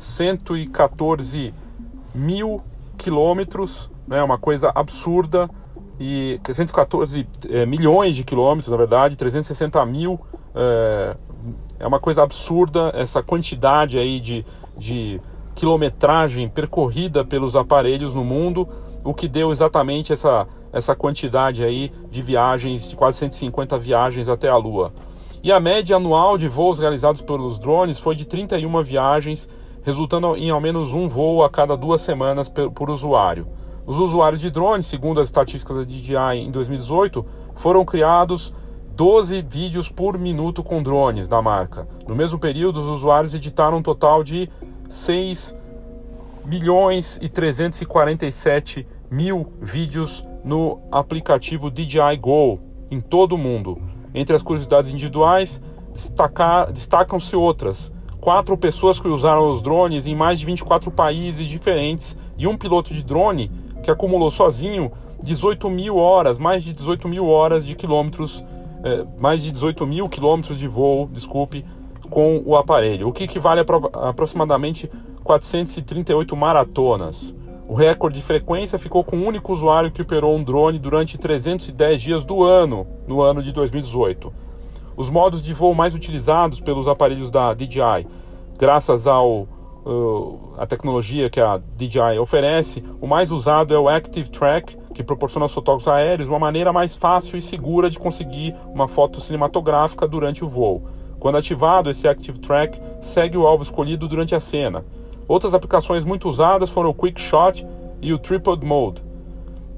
114 0.01 1.53
mil 2.15 2.63
quilômetros, 2.98 3.88
né, 4.08 4.24
uma 4.24 4.39
coisa 4.39 4.72
absurda, 4.74 5.48
e 6.00 6.39
114 6.43 7.27
é, 7.48 7.67
milhões 7.67 8.15
de 8.15 8.24
quilômetros, 8.24 8.72
na 8.72 8.77
verdade, 8.77 9.15
360 9.15 9.86
mil, 9.86 10.20
é, 10.55 11.15
é 11.79 11.86
uma 11.86 12.00
coisa 12.00 12.24
absurda 12.24 12.91
essa 12.96 13.22
quantidade 13.22 14.00
aí 14.00 14.20
de, 14.20 14.43
de 14.75 15.22
quilometragem 15.53 16.50
percorrida 16.50 17.24
pelos 17.24 17.55
aparelhos 17.55 18.15
no 18.15 18.24
mundo, 18.24 18.67
o 19.03 19.13
que 19.13 19.27
deu 19.27 19.51
exatamente 19.51 20.12
essa, 20.12 20.48
essa 20.74 20.96
quantidade 20.96 21.63
aí 21.63 21.91
de 22.10 22.24
viagens, 22.24 22.89
de 22.89 22.96
quase 22.96 23.20
150 23.20 23.77
viagens 23.77 24.27
até 24.27 24.50
a 24.50 24.58
Lua. 24.58 24.91
E 25.43 25.51
a 25.51 25.60
média 25.60 25.96
anual 25.96 26.39
de 26.39 26.48
voos 26.48 26.79
realizados 26.79 27.22
pelos 27.22 27.60
drones 27.60 28.00
foi 28.00 28.15
de 28.15 28.25
31 28.25 28.81
viagens 28.81 29.48
resultando 29.82 30.36
em 30.36 30.50
ao 30.50 30.62
menos 30.62 30.94
um 30.94 31.08
voo 31.08 31.44
a 31.44 31.50
cada 31.50 31.76
duas 31.76 32.02
semanas 32.02 32.50
por 32.50 32.90
usuário. 32.90 33.48
Os 33.86 33.98
usuários 33.98 34.42
de 34.42 34.50
drones, 34.50 34.86
segundo 34.86 35.20
as 35.20 35.28
estatísticas 35.28 35.78
da 35.78 35.84
DJI 35.84 36.40
em 36.40 36.52
2018, 36.52 37.26
foram 37.56 37.84
criados 37.84 38.54
12 38.96 39.42
vídeos 39.42 39.90
por 39.90 40.18
minuto 40.18 40.64
com 40.64 40.84
drones 40.84 41.28
da 41.28 41.42
marca. 41.42 41.88
No 42.08 42.16
mesmo 42.16 42.38
período, 42.38 42.80
os 42.80 42.86
usuários 42.86 43.34
editaram 43.34 43.78
um 43.78 43.82
total 43.82 44.24
de 44.24 44.50
6 44.88 45.58
milhões 46.46 47.18
e 47.22 47.30
347 47.30 48.88
mil 49.10 49.52
vídeos 49.62 50.24
no 50.44 50.80
aplicativo 50.92 51.72
DJI 51.72 52.18
Go 52.20 52.60
em 52.90 53.00
todo 53.00 53.34
o 53.34 53.38
mundo. 53.38 53.82
Entre 54.14 54.36
as 54.36 54.42
curiosidades 54.42 54.90
individuais, 54.90 55.62
destacam-se 56.74 57.36
outras. 57.36 57.92
Quatro 58.22 58.56
pessoas 58.56 59.00
que 59.00 59.08
usaram 59.08 59.50
os 59.50 59.63
drones 59.63 60.06
em 60.06 60.13
mais 60.13 60.40
de 60.40 60.46
24 60.46 60.92
países 60.92 61.48
diferentes 61.48 62.16
e 62.38 62.46
um 62.46 62.56
piloto 62.56 62.94
de 62.94 63.01
drone 63.01 63.51
que 63.82 63.90
acumulou 63.90 64.30
sozinho 64.30 64.92
18 65.24 65.68
mil 65.72 65.98
horas, 65.98 66.38
mais 66.38 66.63
de 66.63 66.72
18 66.72 67.08
mil 67.08 67.28
horas 67.28 67.66
de 67.66 67.74
quilômetros, 67.74 68.46
eh, 68.84 69.06
mais 69.18 69.42
de 69.42 69.50
18 69.50 69.88
mil 69.88 70.08
quilômetros 70.08 70.60
de 70.60 70.68
voo, 70.68 71.10
desculpe, 71.12 71.66
com 72.12 72.44
o 72.46 72.56
aparelho, 72.56 73.08
o 73.08 73.12
que 73.12 73.24
equivale 73.24 73.60
a 73.62 74.10
aproximadamente 74.10 74.88
438 75.24 76.36
maratonas. 76.36 77.34
O 77.68 77.74
recorde 77.74 78.20
de 78.20 78.24
frequência 78.24 78.78
ficou 78.78 79.04
com 79.04 79.18
um 79.18 79.25
único 79.25 79.51
usuário 79.51 79.90
que 79.90 80.01
operou 80.01 80.36
um 80.36 80.44
drone 80.44 80.78
durante 80.78 81.18
310 81.18 82.00
dias 82.00 82.24
do 82.24 82.44
ano, 82.44 82.86
no 83.08 83.20
ano 83.20 83.42
de 83.42 83.51
2018. 83.51 84.32
Os 85.01 85.10
modos 85.10 85.41
de 85.41 85.51
voo 85.51 85.74
mais 85.74 85.96
utilizados 85.96 86.60
pelos 86.60 86.88
aparelhos 86.88 87.31
da 87.31 87.55
DJI, 87.55 88.05
graças 88.60 89.08
ao 89.08 89.48
uh, 89.84 90.53
a 90.60 90.67
tecnologia 90.67 91.27
que 91.27 91.39
a 91.41 91.60
DJI 91.75 92.20
oferece, 92.20 92.84
o 93.01 93.08
mais 93.08 93.31
usado 93.31 93.74
é 93.74 93.79
o 93.79 93.89
Active 93.89 94.29
Track, 94.29 94.77
que 94.93 95.03
proporciona 95.03 95.46
aos 95.46 95.55
fotógrafos 95.55 95.88
aéreos 95.88 96.29
uma 96.29 96.38
maneira 96.38 96.72
mais 96.72 96.96
fácil 96.96 97.36
e 97.36 97.41
segura 97.41 97.89
de 97.89 97.98
conseguir 97.98 98.53
uma 98.72 98.88
foto 98.88 99.20
cinematográfica 99.20 100.08
durante 100.08 100.46
o 100.46 100.48
voo. 100.48 100.84
Quando 101.20 101.39
ativado, 101.39 101.89
esse 101.89 102.08
Active 102.08 102.38
Track 102.38 102.79
segue 103.01 103.36
o 103.36 103.48
alvo 103.48 103.63
escolhido 103.63 104.08
durante 104.08 104.36
a 104.36 104.39
cena. 104.39 104.86
Outras 105.27 105.55
aplicações 105.55 106.05
muito 106.05 106.29
usadas 106.29 106.70
foram 106.70 106.91
o 106.91 106.93
Quick 106.93 107.20
Shot 107.20 107.65
e 108.03 108.13
o 108.13 108.20
Tripod 108.20 108.63
Mode, 108.63 109.03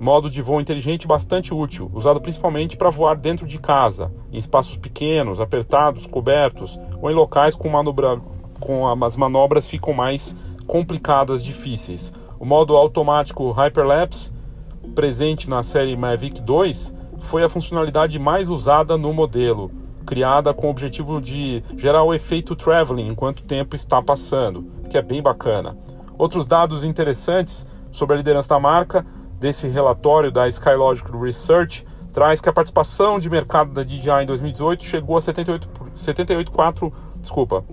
modo 0.04 0.30
de 0.30 0.42
voo 0.42 0.60
inteligente 0.60 1.08
bastante 1.08 1.54
útil, 1.54 1.90
usado 1.94 2.20
principalmente 2.20 2.76
para 2.76 2.90
voar 2.90 3.16
dentro 3.16 3.48
de 3.48 3.58
casa, 3.58 4.12
em 4.32 4.38
espaços 4.38 4.78
pequenos, 4.78 5.40
apertados, 5.40 6.06
cobertos 6.06 6.78
ou 7.02 7.10
em 7.10 7.14
locais 7.14 7.56
com, 7.56 7.70
manobra, 7.70 8.22
com 8.60 8.88
as 9.04 9.16
manobras 9.16 9.66
ficam 9.66 9.94
mais 9.94 10.36
complicadas, 10.68 11.44
difíceis. 11.44 12.14
O 12.40 12.46
modo 12.46 12.76
automático 12.76 13.52
Hyperlapse, 13.52 14.32
presente 14.94 15.50
na 15.50 15.64
série 15.64 15.96
Mavic 15.96 16.42
2, 16.42 16.94
foi 17.20 17.44
a 17.44 17.50
funcionalidade 17.50 18.20
mais 18.20 18.50
usada 18.50 18.98
no 18.98 19.14
modelo 19.14 19.72
criada 20.04 20.54
com 20.54 20.68
o 20.68 20.70
objetivo 20.70 21.22
de 21.22 21.64
gerar 21.78 22.04
o 22.04 22.14
efeito 22.14 22.56
traveling 22.56 23.08
enquanto 23.08 23.40
o 23.40 23.44
tempo 23.44 23.74
está 23.74 24.02
passando, 24.02 24.66
que 24.90 24.98
é 24.98 25.02
bem 25.02 25.22
bacana. 25.22 25.78
Outros 26.18 26.46
dados 26.46 26.84
interessantes 26.84 27.66
sobre 27.92 28.16
a 28.16 28.18
liderança 28.18 28.50
da 28.50 28.60
marca 28.60 29.06
desse 29.44 29.68
relatório 29.68 30.32
da 30.32 30.48
Skylogic 30.48 31.12
Research 31.12 31.86
traz 32.14 32.40
que 32.40 32.48
a 32.48 32.54
participação 32.54 33.20
de 33.20 33.30
mercado 33.30 33.74
da 33.74 33.84
DJI 33.84 34.24
em 34.24 34.26
2018 34.26 34.86
chegou 34.86 35.18
a 35.18 35.22
78, 35.22 35.68
78 35.94 36.94
desculpa, 37.20 37.66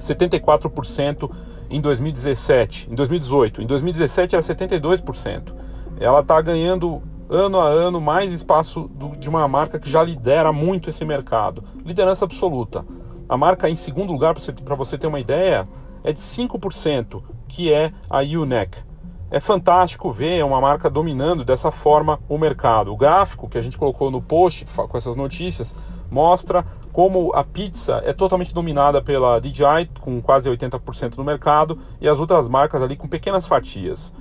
74% 0.00 1.30
em 1.70 1.80
2017, 1.80 2.90
em 2.90 2.94
2018. 2.96 3.62
Em 3.62 3.66
2017 3.66 4.34
era 4.34 4.42
72%. 4.42 5.54
Ela 6.00 6.18
está 6.18 6.40
ganhando 6.40 7.00
ano 7.30 7.60
a 7.60 7.66
ano 7.66 8.00
mais 8.00 8.32
espaço 8.32 8.90
do, 8.94 9.16
de 9.16 9.28
uma 9.28 9.46
marca 9.46 9.78
que 9.78 9.88
já 9.88 10.02
lidera 10.02 10.52
muito 10.52 10.90
esse 10.90 11.04
mercado. 11.04 11.62
Liderança 11.84 12.24
absoluta. 12.24 12.84
A 13.28 13.36
marca 13.36 13.70
em 13.70 13.76
segundo 13.76 14.12
lugar, 14.12 14.34
para 14.34 14.42
você, 14.42 14.52
você 14.76 14.98
ter 14.98 15.06
uma 15.06 15.20
ideia, 15.20 15.68
é 16.02 16.12
de 16.12 16.18
5%, 16.18 17.22
que 17.46 17.72
é 17.72 17.92
a 18.10 18.18
UNEC. 18.18 18.93
É 19.34 19.40
fantástico 19.40 20.12
ver 20.12 20.44
uma 20.44 20.60
marca 20.60 20.88
dominando 20.88 21.44
dessa 21.44 21.68
forma 21.72 22.20
o 22.28 22.38
mercado. 22.38 22.92
O 22.92 22.96
gráfico 22.96 23.48
que 23.48 23.58
a 23.58 23.60
gente 23.60 23.76
colocou 23.76 24.08
no 24.08 24.22
post 24.22 24.64
com 24.64 24.96
essas 24.96 25.16
notícias 25.16 25.74
mostra 26.08 26.64
como 26.92 27.34
a 27.34 27.42
pizza 27.42 28.00
é 28.04 28.12
totalmente 28.12 28.54
dominada 28.54 29.02
pela 29.02 29.40
DJI, 29.40 29.90
com 29.98 30.22
quase 30.22 30.48
80% 30.48 31.16
do 31.16 31.24
mercado, 31.24 31.76
e 32.00 32.08
as 32.08 32.20
outras 32.20 32.46
marcas 32.46 32.80
ali 32.80 32.94
com 32.94 33.08
pequenas 33.08 33.44
fatias. 33.44 34.14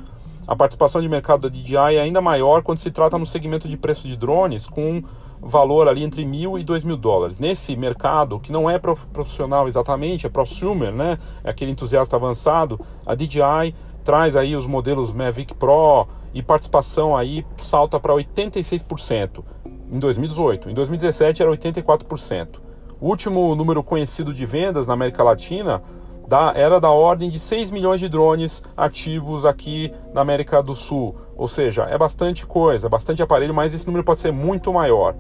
A 0.48 0.56
participação 0.56 1.00
de 1.00 1.08
mercado 1.08 1.48
da 1.48 1.50
DJI 1.50 1.96
é 1.96 2.02
ainda 2.02 2.20
maior 2.20 2.64
quando 2.64 2.80
se 2.80 2.90
trata 2.90 3.16
no 3.16 3.26
segmento 3.28 3.68
de 3.68 3.78
preço 3.78 4.08
de 4.08 4.18
drones, 4.18 4.66
com 4.66 5.04
valor 5.40 5.88
ali 5.88 6.04
entre 6.04 6.26
mil 6.26 6.58
e 6.58 6.64
dois 6.64 6.84
mil 6.84 6.98
dólares. 6.98 7.38
Nesse 7.38 7.76
mercado, 7.76 8.40
que 8.40 8.52
não 8.52 8.68
é 8.68 8.80
profissional 8.80 9.68
exatamente, 9.68 10.26
é 10.26 10.30
prosumer, 10.30 10.92
né? 10.92 11.20
é 11.44 11.52
aquele 11.52 11.72
entusiasta 11.72 12.16
avançado, 12.16 12.80
a 13.06 13.14
DJI 13.14 13.76
traz 14.04 14.36
aí 14.36 14.56
os 14.56 14.68
modelos 14.68 15.14
Mavic 15.14 15.54
Pro 15.54 16.08
e 16.34 16.42
participação 16.42 17.16
aí 17.16 17.46
salta 17.58 18.00
para 18.00 18.14
86% 18.14 19.44
em 19.92 20.00
2018. 20.00 20.70
Em 20.70 20.74
2017 20.74 21.42
era 21.42 21.52
84%. 21.52 22.60
O 23.00 23.08
último 23.08 23.54
número 23.56 23.84
conhecido 23.84 24.34
de 24.34 24.46
vendas 24.46 24.88
na 24.88 24.94
América 24.94 25.24
Latina 25.24 25.82
da, 26.28 26.54
era 26.56 26.80
da 26.80 26.90
ordem 26.90 27.30
de 27.30 27.38
6 27.40 27.72
milhões 27.72 28.00
de 28.00 28.08
drones 28.08 28.64
ativos 28.76 29.46
aqui 29.46 29.94
na 30.14 30.22
América 30.22 30.64
do 30.64 30.74
Sul. 30.74 31.16
Ou 31.36 31.48
seja, 31.48 31.84
é 31.84 31.98
bastante 31.98 32.46
coisa, 32.46 32.88
bastante 32.90 33.22
aparelho, 33.22 33.54
mas 33.54 33.74
esse 33.74 33.86
número 33.86 34.04
pode 34.04 34.20
ser 34.20 34.32
muito 34.32 34.72
maior. 34.72 35.16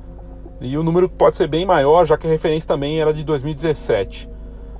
E 0.61 0.77
o 0.77 0.83
número 0.83 1.09
pode 1.09 1.35
ser 1.35 1.47
bem 1.47 1.65
maior, 1.65 2.05
já 2.05 2.17
que 2.17 2.25
a 2.25 2.29
referência 2.29 2.67
também 2.67 3.01
era 3.01 3.13
de 3.13 3.23
2017. 3.23 4.29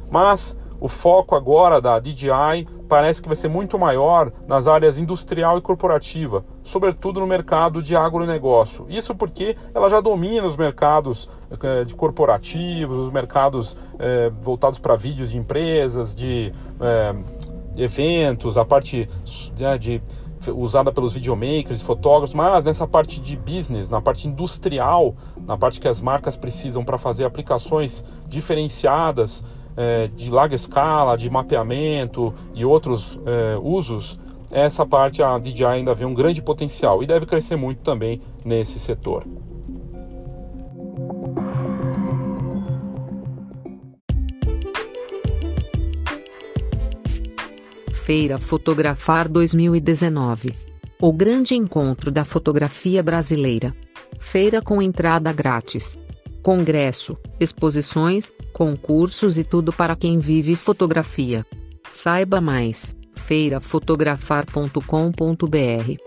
Mas 0.10 0.57
o 0.83 0.89
foco 0.89 1.33
agora 1.33 1.79
da 1.79 1.97
DJI 1.97 2.67
parece 2.89 3.21
que 3.21 3.29
vai 3.29 3.37
ser 3.37 3.47
muito 3.47 3.79
maior 3.79 4.33
nas 4.45 4.67
áreas 4.67 4.97
industrial 4.97 5.57
e 5.57 5.61
corporativa, 5.61 6.43
sobretudo 6.61 7.21
no 7.21 7.25
mercado 7.25 7.81
de 7.81 7.95
agronegócio. 7.95 8.85
Isso 8.89 9.15
porque 9.15 9.55
ela 9.73 9.87
já 9.87 10.01
domina 10.01 10.45
os 10.45 10.57
mercados 10.57 11.29
eh, 11.49 11.85
de 11.85 11.95
corporativos, 11.95 12.97
os 12.97 13.09
mercados 13.09 13.77
eh, 13.97 14.29
voltados 14.41 14.77
para 14.77 14.97
vídeos 14.97 15.31
de 15.31 15.37
empresas, 15.37 16.13
de 16.13 16.51
eh, 16.81 17.15
eventos, 17.77 18.57
a 18.57 18.65
parte 18.65 19.07
né, 19.57 19.77
de 19.77 20.03
usada 20.53 20.91
pelos 20.91 21.13
videomakers, 21.13 21.81
fotógrafos, 21.81 22.33
mas 22.33 22.65
nessa 22.65 22.85
parte 22.85 23.21
de 23.21 23.37
business, 23.37 23.89
na 23.89 24.01
parte 24.01 24.27
industrial, 24.27 25.15
na 25.47 25.57
parte 25.57 25.79
que 25.79 25.87
as 25.87 26.01
marcas 26.01 26.35
precisam 26.35 26.83
para 26.83 26.97
fazer 26.97 27.23
aplicações 27.23 28.03
diferenciadas 28.27 29.45
é, 29.75 30.08
de 30.08 30.30
larga 30.30 30.56
escala, 30.56 31.18
de 31.18 31.30
mapeamento 31.30 32.34
e 32.53 32.65
outros 32.65 33.20
é, 33.25 33.58
usos, 33.62 34.20
essa 34.51 34.86
parte 34.86 35.24
a 35.24 35.38
DJI 35.38 35.65
ainda 35.65 35.94
vê 35.96 36.06
um 36.06 36.13
grande 36.13 36.42
potencial 36.42 37.01
e 37.01 37.08
deve 37.08 37.25
crescer 37.25 37.56
muito 37.56 37.82
também 37.82 38.22
nesse 38.46 38.80
setor. 38.80 39.25
Feira 47.92 48.38
Fotografar 48.38 49.30
2019 49.30 50.53
O 51.01 51.13
grande 51.13 51.56
encontro 51.56 52.12
da 52.12 52.25
fotografia 52.25 53.01
brasileira. 53.01 53.74
Feira 54.20 54.62
com 54.62 54.82
entrada 54.82 55.32
grátis 55.32 55.98
congresso, 56.43 57.17
exposições, 57.39 58.31
concursos 58.51 59.38
e 59.38 59.43
tudo 59.43 59.73
para 59.73 59.95
quem 59.95 60.19
vive 60.19 60.55
fotografia. 60.55 61.43
Saiba 61.89 62.39
mais: 62.41 62.95
feirafotografar.com.br. 63.15 65.97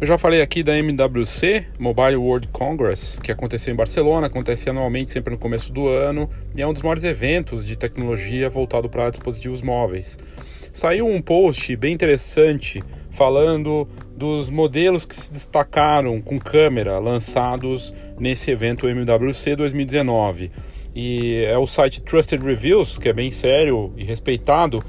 Eu 0.00 0.06
já 0.08 0.18
falei 0.18 0.42
aqui 0.42 0.64
da 0.64 0.76
MWC, 0.76 1.68
Mobile 1.78 2.16
World 2.16 2.48
Congress, 2.48 3.20
que 3.20 3.30
aconteceu 3.30 3.72
em 3.72 3.76
Barcelona, 3.76 4.26
acontece 4.26 4.68
anualmente 4.68 5.12
sempre 5.12 5.32
no 5.32 5.38
começo 5.38 5.72
do 5.72 5.86
ano, 5.86 6.28
e 6.56 6.60
é 6.60 6.66
um 6.66 6.72
dos 6.72 6.82
maiores 6.82 7.04
eventos 7.04 7.64
de 7.64 7.76
tecnologia 7.76 8.50
voltado 8.50 8.88
para 8.88 9.10
dispositivos 9.10 9.62
móveis. 9.62 10.18
Saiu 10.72 11.06
um 11.06 11.20
post 11.20 11.76
bem 11.76 11.92
interessante 11.92 12.82
falando 13.10 13.86
dos 14.16 14.48
modelos 14.48 15.04
que 15.04 15.14
se 15.14 15.30
destacaram 15.30 16.20
com 16.22 16.38
câmera 16.38 16.98
lançados 16.98 17.94
nesse 18.18 18.50
evento 18.50 18.88
MWC 18.88 19.54
2019. 19.54 20.50
E 20.94 21.44
é 21.46 21.58
o 21.58 21.66
site 21.66 22.02
Trusted 22.02 22.42
Reviews, 22.42 22.96
que 22.96 23.10
é 23.10 23.12
bem 23.12 23.30
sério 23.30 23.92
e 23.98 24.04
respeitado, 24.04 24.82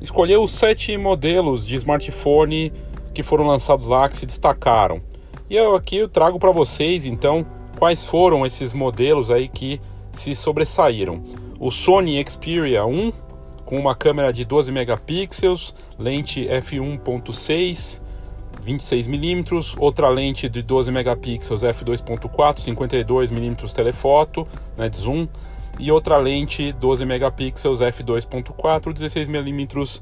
escolheu 0.00 0.42
os 0.42 0.52
sete 0.52 0.96
modelos 0.96 1.66
de 1.66 1.76
smartphone 1.76 2.72
que 3.12 3.22
foram 3.22 3.46
lançados 3.46 3.88
lá 3.88 4.08
que 4.08 4.16
se 4.16 4.24
destacaram. 4.24 5.02
E 5.50 5.56
eu 5.56 5.74
aqui 5.74 5.96
eu 5.96 6.08
trago 6.08 6.38
para 6.38 6.52
vocês 6.52 7.04
então 7.04 7.44
quais 7.78 8.06
foram 8.06 8.46
esses 8.46 8.72
modelos 8.72 9.30
aí 9.30 9.46
que 9.46 9.78
se 10.10 10.34
sobressaíram. 10.34 11.22
O 11.60 11.70
Sony 11.70 12.24
Xperia 12.26 12.86
1 12.86 13.27
com 13.68 13.78
uma 13.78 13.94
câmera 13.94 14.32
de 14.32 14.46
12 14.46 14.72
megapixels, 14.72 15.74
lente 15.98 16.46
f1.6, 16.46 18.00
26mm, 18.64 19.76
outra 19.78 20.08
lente 20.08 20.48
de 20.48 20.62
12 20.62 20.90
megapixels 20.90 21.62
f2.4, 21.62 22.60
52mm 22.60 23.70
telefoto, 23.74 24.48
né, 24.74 24.88
de 24.88 24.96
zoom, 24.96 25.28
e 25.78 25.92
outra 25.92 26.16
lente 26.16 26.72
12 26.72 27.04
megapixels 27.04 27.80
f2.4, 27.80 28.90
16mm 28.90 30.00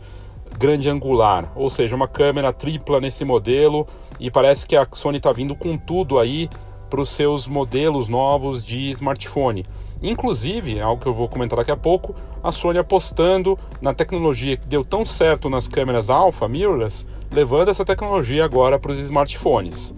grande 0.57 0.89
angular, 0.89 1.51
ou 1.57 1.69
seja, 1.69 1.97
uma 1.97 2.07
câmera 2.07 2.53
tripla 2.53 3.01
nesse 3.01 3.25
modelo 3.25 3.85
e 4.21 4.31
parece 4.31 4.65
que 4.65 4.77
a 4.77 4.87
Sony 4.93 5.17
está 5.17 5.33
vindo 5.33 5.57
com 5.57 5.77
tudo 5.77 6.21
aí 6.21 6.49
para 6.89 7.01
os 7.01 7.09
seus 7.09 7.49
modelos 7.49 8.09
novos 8.09 8.65
de 8.65 8.93
smartphone. 8.93 9.67
Inclusive, 10.03 10.81
algo 10.81 11.01
que 11.01 11.09
eu 11.09 11.13
vou 11.13 11.29
comentar 11.29 11.59
daqui 11.59 11.71
a 11.71 11.77
pouco, 11.77 12.15
a 12.43 12.53
Sony 12.53 12.79
apostando 12.79 13.59
na 13.81 13.95
tecnologia 13.95 14.57
que 14.57 14.67
deu 14.67 14.85
tão 14.85 15.05
certo 15.05 15.49
nas 15.49 15.67
câmeras 15.67 16.11
alpha 16.11 16.49
mirrorless, 16.49 17.07
levando 17.31 17.71
essa 17.71 17.85
tecnologia 17.85 18.45
agora 18.45 18.79
para 18.79 18.93
os 18.93 18.99
smartphones. 18.99 19.95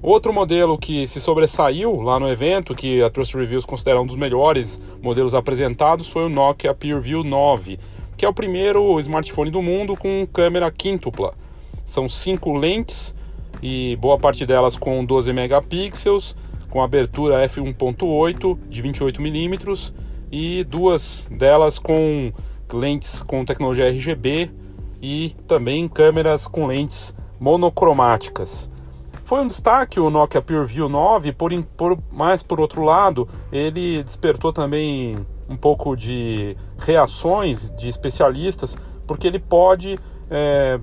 Outro 0.00 0.32
modelo 0.32 0.78
que 0.78 1.06
se 1.08 1.20
sobressaiu 1.20 2.00
lá 2.00 2.20
no 2.20 2.28
evento, 2.28 2.74
que 2.74 3.02
a 3.02 3.10
Trust 3.10 3.36
Reviews 3.36 3.64
considera 3.64 4.00
um 4.00 4.06
dos 4.06 4.14
melhores 4.14 4.80
modelos 5.02 5.34
apresentados, 5.34 6.08
foi 6.08 6.24
o 6.24 6.28
Nokia 6.28 6.72
PureView 6.72 7.24
9, 7.24 7.80
que 8.16 8.24
é 8.24 8.28
o 8.28 8.32
primeiro 8.32 8.98
smartphone 9.00 9.50
do 9.50 9.60
mundo 9.60 9.96
com 9.96 10.26
câmera 10.32 10.70
quíntupla. 10.70 11.34
São 11.84 12.08
cinco 12.08 12.52
lentes 12.52 13.14
e 13.60 13.96
boa 13.96 14.18
parte 14.18 14.46
delas 14.46 14.76
com 14.76 15.04
12 15.04 15.32
megapixels, 15.32 16.36
com 16.70 16.82
abertura 16.82 17.46
f1.8 17.46 18.58
de 18.68 18.82
28 18.82 19.22
milímetros 19.22 19.94
e 20.30 20.64
duas 20.64 21.28
delas 21.30 21.78
com 21.78 22.32
lentes 22.72 23.22
com 23.22 23.44
tecnologia 23.44 23.88
RGB 23.88 24.50
e 25.00 25.34
também 25.46 25.88
câmeras 25.88 26.46
com 26.46 26.66
lentes 26.66 27.14
monocromáticas. 27.40 28.70
Foi 29.24 29.40
um 29.40 29.46
destaque 29.46 30.00
o 30.00 30.08
Nokia 30.08 30.40
PureView 30.40 30.88
9, 30.88 31.32
por, 31.32 31.52
por, 31.76 31.98
mas 32.10 32.42
por 32.42 32.60
outro 32.60 32.82
lado, 32.82 33.28
ele 33.52 34.02
despertou 34.02 34.52
também 34.52 35.16
um 35.48 35.56
pouco 35.56 35.94
de 35.94 36.56
reações 36.78 37.70
de 37.70 37.88
especialistas, 37.88 38.76
porque 39.06 39.26
ele 39.26 39.38
pode 39.38 39.98
é, 40.30 40.80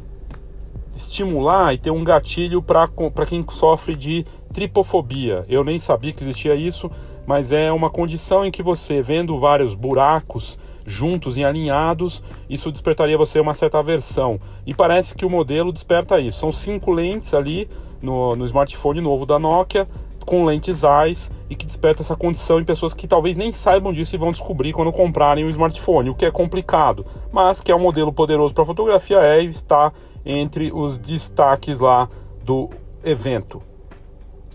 estimular 0.96 1.74
e 1.74 1.78
ter 1.78 1.92
um 1.92 2.04
gatilho 2.04 2.62
para 2.62 2.88
quem 3.28 3.44
sofre 3.50 3.96
de 3.96 4.26
tripofobia. 4.56 5.44
Eu 5.50 5.66
nem 5.66 5.78
sabia 5.78 6.14
que 6.14 6.24
existia 6.24 6.56
isso, 6.56 6.90
mas 7.28 7.52
é 7.52 7.74
uma 7.74 7.90
condição 7.90 8.46
em 8.46 8.50
que 8.50 8.64
você, 8.64 9.02
vendo 9.02 9.38
vários 9.38 9.76
buracos 9.76 10.58
juntos 10.86 11.36
e 11.36 11.44
alinhados, 11.44 12.24
isso 12.50 12.72
despertaria 12.72 13.18
você 13.18 13.38
uma 13.38 13.54
certa 13.54 13.80
aversão. 13.80 14.40
E 14.66 14.74
parece 14.74 15.14
que 15.14 15.26
o 15.26 15.30
modelo 15.30 15.74
desperta 15.74 16.22
isso. 16.22 16.40
São 16.40 16.54
cinco 16.54 16.90
lentes 16.92 17.34
ali 17.34 17.68
no, 18.02 18.34
no 18.34 18.46
smartphone 18.46 19.02
novo 19.02 19.26
da 19.26 19.38
Nokia, 19.38 19.86
com 20.26 20.46
lentes 20.46 20.84
eyes 20.84 21.30
e 21.50 21.56
que 21.56 21.66
desperta 21.66 22.02
essa 22.02 22.16
condição 22.16 22.58
em 22.58 22.64
pessoas 22.64 22.94
que 22.94 23.10
talvez 23.10 23.36
nem 23.36 23.52
saibam 23.52 23.92
disso 23.92 24.16
e 24.16 24.18
vão 24.18 24.32
descobrir 24.32 24.72
quando 24.72 24.92
comprarem 24.92 25.44
o 25.44 25.50
smartphone, 25.50 26.10
o 26.10 26.16
que 26.16 26.26
é 26.26 26.32
complicado, 26.32 27.06
mas 27.30 27.60
que 27.60 27.74
é 27.74 27.76
um 27.76 27.82
modelo 27.82 28.14
poderoso 28.14 28.54
para 28.54 28.64
fotografia 28.64 29.20
é 29.20 29.44
e 29.44 29.48
está 29.48 29.92
entre 30.26 30.72
os 30.72 30.98
destaques 30.98 31.82
lá 31.82 32.08
do 32.42 32.70
evento. 33.04 33.62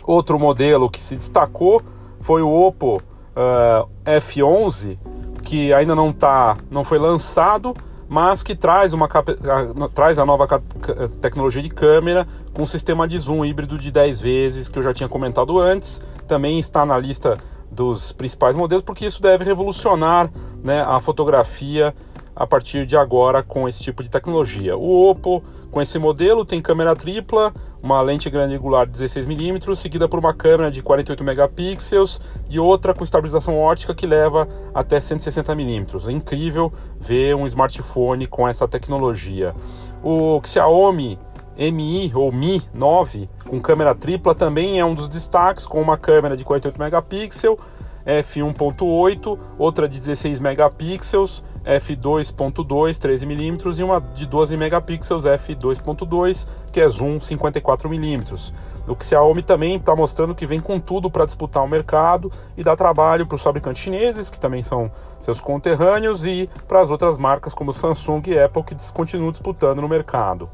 Outro 0.07 0.38
modelo 0.38 0.88
que 0.88 1.02
se 1.02 1.16
destacou 1.16 1.83
foi 2.21 2.42
o 2.42 2.52
Oppo 2.52 2.97
uh, 2.97 3.88
F11, 4.04 4.99
que 5.42 5.73
ainda 5.73 5.95
não 5.95 6.12
tá, 6.12 6.57
não 6.71 6.85
foi 6.85 6.99
lançado, 6.99 7.75
mas 8.09 8.42
que 8.42 8.54
traz, 8.54 8.92
uma, 8.92 9.09
traz 9.95 10.19
a 10.19 10.26
nova 10.26 10.47
tecnologia 11.21 11.62
de 11.62 11.69
câmera 11.69 12.26
com 12.52 12.66
sistema 12.66 13.07
de 13.07 13.16
zoom 13.19 13.45
híbrido 13.45 13.78
de 13.78 13.90
10 13.90 14.21
vezes, 14.21 14.69
que 14.69 14.78
eu 14.78 14.83
já 14.83 14.92
tinha 14.92 15.09
comentado 15.09 15.59
antes. 15.59 16.00
Também 16.26 16.59
está 16.59 16.85
na 16.85 16.99
lista 16.99 17.38
dos 17.71 18.11
principais 18.11 18.57
modelos, 18.57 18.83
porque 18.83 19.07
isso 19.07 19.23
deve 19.23 19.44
revolucionar 19.44 20.29
né, 20.62 20.83
a 20.83 20.98
fotografia 20.98 21.94
a 22.35 22.47
partir 22.47 22.87
de 22.87 22.97
agora 22.97 23.43
com 23.43 23.69
esse 23.69 23.83
tipo 23.83 24.03
de 24.03 24.11
tecnologia. 24.11 24.77
O 24.77 25.09
Oppo, 25.11 25.43
com 25.71 25.81
esse 25.81 25.99
modelo, 25.99 26.45
tem 26.45 26.61
câmera 26.61 26.97
tripla, 26.97 27.53
uma 27.83 28.01
lente 28.01 28.29
grande 28.29 28.55
angular 28.55 28.87
de 28.87 28.99
16mm, 28.99 29.75
seguida 29.75 30.09
por 30.09 30.19
uma 30.19 30.35
câmera 30.35 30.71
de 30.71 30.83
48 30.83 31.25
megapixels 31.25 32.21
e 32.49 32.59
outra 32.59 32.95
com 32.95 33.05
estabilização 33.05 33.59
ótica 33.59 33.95
que 33.95 34.07
leva 34.07 34.49
até 34.75 34.99
160mm. 34.99 36.09
É 36.09 36.12
incrível 36.12 36.73
ver 36.99 37.35
um 37.35 37.47
smartphone 37.47 38.27
com 38.27 38.47
essa 38.47 38.66
tecnologia. 38.66 39.55
O 40.03 40.40
Xiaomi 40.45 41.19
Mi 41.73 42.11
ou 42.14 42.33
Mi 42.33 42.62
9 42.73 43.29
com 43.47 43.61
câmera 43.61 43.95
tripla 43.95 44.35
também 44.35 44.81
é 44.81 44.85
um 44.85 44.95
dos 44.95 45.09
destaques, 45.09 45.66
com 45.66 45.81
uma 45.81 45.97
câmera 45.97 46.35
de 46.37 46.43
48 46.43 46.79
megapixels 46.79 47.59
f1.8, 48.07 49.38
outra 49.59 49.88
de 49.88 49.99
16 49.99 50.40
megapixels, 50.40 51.43
f2.2, 51.64 52.64
13mm 52.99 53.79
e 53.79 53.83
uma 53.83 54.01
de 54.01 54.27
12 54.27 54.57
megapixels, 54.57 55.25
f2.2, 55.25 56.46
que 56.73 56.81
é 56.81 56.88
zoom 56.88 57.18
54mm. 57.18 58.53
O 58.88 58.96
Xiaomi 59.03 59.42
também 59.42 59.77
está 59.77 59.94
mostrando 59.94 60.35
que 60.35 60.46
vem 60.46 60.61
com 60.61 60.81
tudo 60.81 61.11
para 61.11 61.25
disputar 61.25 61.62
o 61.62 61.68
mercado 61.68 62.33
e 62.57 62.64
dar 62.64 62.77
trabalho 62.77 63.27
para 63.27 63.37
os 63.37 63.42
fabricantes 63.42 63.83
chineses, 63.83 64.31
que 64.31 64.40
também 64.40 64.62
são 64.62 64.90
seus 65.20 65.38
conterrâneos, 65.38 66.25
e 66.25 66.49
para 66.66 66.81
as 66.81 66.90
outras 66.90 67.16
marcas 67.16 67.55
como 67.55 67.73
Samsung 67.73 68.23
e 68.27 68.38
Apple, 68.38 68.62
que 68.62 68.75
continuam 68.92 69.31
disputando 69.31 69.81
no 69.81 69.88
mercado. 69.88 70.49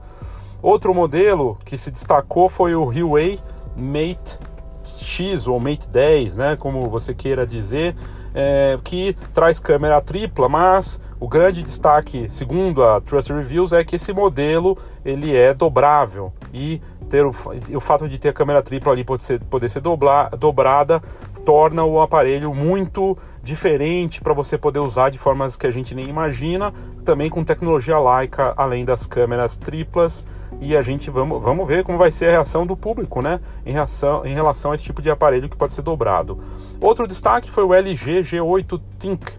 Outro 0.60 0.92
modelo 0.92 1.56
que 1.64 1.78
se 1.78 1.90
destacou 1.90 2.48
foi 2.48 2.74
o 2.74 2.84
Huawei 2.90 3.38
Mate 3.76 4.38
X 4.82 5.46
ou 5.46 5.58
Mate 5.60 5.88
10, 5.88 6.36
né, 6.36 6.56
como 6.56 6.88
você 6.88 7.14
queira 7.14 7.46
dizer, 7.46 7.94
é, 8.36 8.78
que 8.84 9.16
traz 9.32 9.58
câmera 9.58 9.98
tripla, 10.02 10.46
mas 10.46 11.00
o 11.18 11.26
grande 11.26 11.62
destaque, 11.62 12.28
segundo 12.28 12.84
a 12.84 13.00
Trust 13.00 13.32
Reviews, 13.32 13.72
é 13.72 13.82
que 13.82 13.96
esse 13.96 14.12
modelo 14.12 14.76
ele 15.02 15.34
é 15.34 15.54
dobrável 15.54 16.30
e 16.52 16.82
ter 17.08 17.24
o, 17.24 17.30
o 17.30 17.80
fato 17.80 18.06
de 18.06 18.18
ter 18.18 18.28
a 18.28 18.32
câmera 18.34 18.60
tripla 18.60 18.92
ali 18.92 19.04
poder 19.04 19.22
ser, 19.22 19.40
poder 19.44 19.70
ser 19.70 19.80
doblar, 19.80 20.36
dobrada 20.36 21.00
torna 21.46 21.84
o 21.84 22.00
aparelho 22.00 22.52
muito 22.52 23.16
diferente 23.40 24.20
para 24.20 24.34
você 24.34 24.58
poder 24.58 24.80
usar 24.80 25.10
de 25.10 25.16
formas 25.16 25.56
que 25.56 25.64
a 25.64 25.70
gente 25.70 25.94
nem 25.94 26.08
imagina, 26.08 26.72
também 27.04 27.30
com 27.30 27.44
tecnologia 27.44 27.96
Leica, 28.00 28.52
além 28.56 28.84
das 28.84 29.06
câmeras 29.06 29.56
triplas, 29.56 30.26
e 30.60 30.76
a 30.76 30.82
gente 30.82 31.08
vamos, 31.08 31.40
vamos 31.40 31.66
ver 31.68 31.84
como 31.84 31.96
vai 31.96 32.10
ser 32.10 32.26
a 32.26 32.30
reação 32.32 32.66
do 32.66 32.76
público, 32.76 33.22
né, 33.22 33.38
em, 33.64 33.72
reação, 33.72 34.26
em 34.26 34.34
relação 34.34 34.72
a 34.72 34.74
esse 34.74 34.82
tipo 34.82 35.00
de 35.00 35.08
aparelho 35.08 35.48
que 35.48 35.56
pode 35.56 35.72
ser 35.72 35.82
dobrado. 35.82 36.36
Outro 36.80 37.06
destaque 37.06 37.50
foi 37.50 37.64
o 37.64 37.72
LG 37.72 38.20
G8 38.20 38.80
Think, 38.98 39.38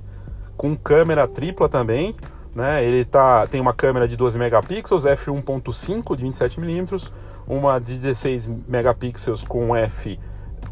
com 0.55 0.75
câmera 0.75 1.27
tripla 1.27 1.69
também, 1.69 2.15
né? 2.55 2.83
Ele 2.83 3.05
tá, 3.05 3.45
tem 3.45 3.61
uma 3.61 3.73
câmera 3.73 4.07
de 4.07 4.17
12 4.17 4.39
megapixels, 4.39 5.03
f1.5 5.05 6.15
de 6.15 6.25
27mm, 6.25 7.11
uma 7.47 7.79
de 7.79 7.93
16 7.93 8.47
megapixels 8.67 9.43
com 9.43 9.75
f 9.75 10.19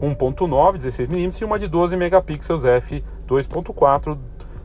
1.9, 0.02 0.76
16mm 0.78 1.42
e 1.42 1.46
uma 1.46 1.60
de 1.60 1.68
12 1.68 1.96
megapixels 1.96 2.64
f2.4, 2.64 4.18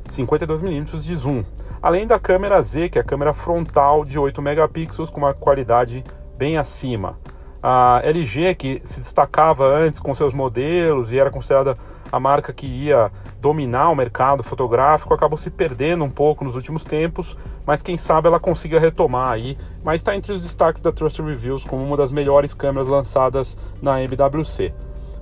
52mm 0.09 1.03
de 1.03 1.15
zoom. 1.15 1.45
Além 1.83 2.07
da 2.07 2.19
câmera 2.19 2.61
Z, 2.63 2.89
que 2.89 2.99
é 2.99 3.03
a 3.03 3.05
câmera 3.05 3.33
frontal 3.33 4.05
de 4.05 4.19
8 4.19 4.41
megapixels 4.41 5.11
com 5.11 5.19
uma 5.19 5.35
qualidade 5.35 6.03
bem 6.37 6.57
acima. 6.57 7.19
A 7.63 8.01
LG, 8.05 8.55
que 8.55 8.81
se 8.85 9.01
destacava 9.01 9.67
antes 9.67 10.01
com 10.01 10.15
seus 10.15 10.33
modelos 10.33 11.13
e 11.13 11.19
era 11.19 11.31
considerada 11.31 11.77
a 12.11 12.19
marca 12.19 12.53
que 12.53 12.67
ia 12.67 13.13
dominar 13.41 13.91
o 13.91 13.95
mercado 13.95 14.43
fotográfico, 14.43 15.13
acabou 15.13 15.37
se 15.37 15.51
perdendo 15.51 16.05
um 16.05 16.11
pouco 16.11 16.45
nos 16.45 16.57
últimos 16.57 16.85
tempos, 16.85 17.37
mas 17.67 17.83
quem 17.83 17.97
sabe 17.97 18.29
ela 18.29 18.41
consiga 18.41 18.81
retomar 18.81 19.33
aí. 19.33 19.59
Mas 19.85 19.97
está 19.97 20.17
entre 20.17 20.33
os 20.33 20.43
destaques 20.43 20.81
da 20.81 20.91
Trust 20.91 21.21
Reviews 21.21 21.65
como 21.65 21.85
uma 21.85 21.97
das 21.97 22.11
melhores 22.11 22.55
câmeras 22.55 22.89
lançadas 22.89 23.57
na 23.81 24.03
MWC. 24.03 24.73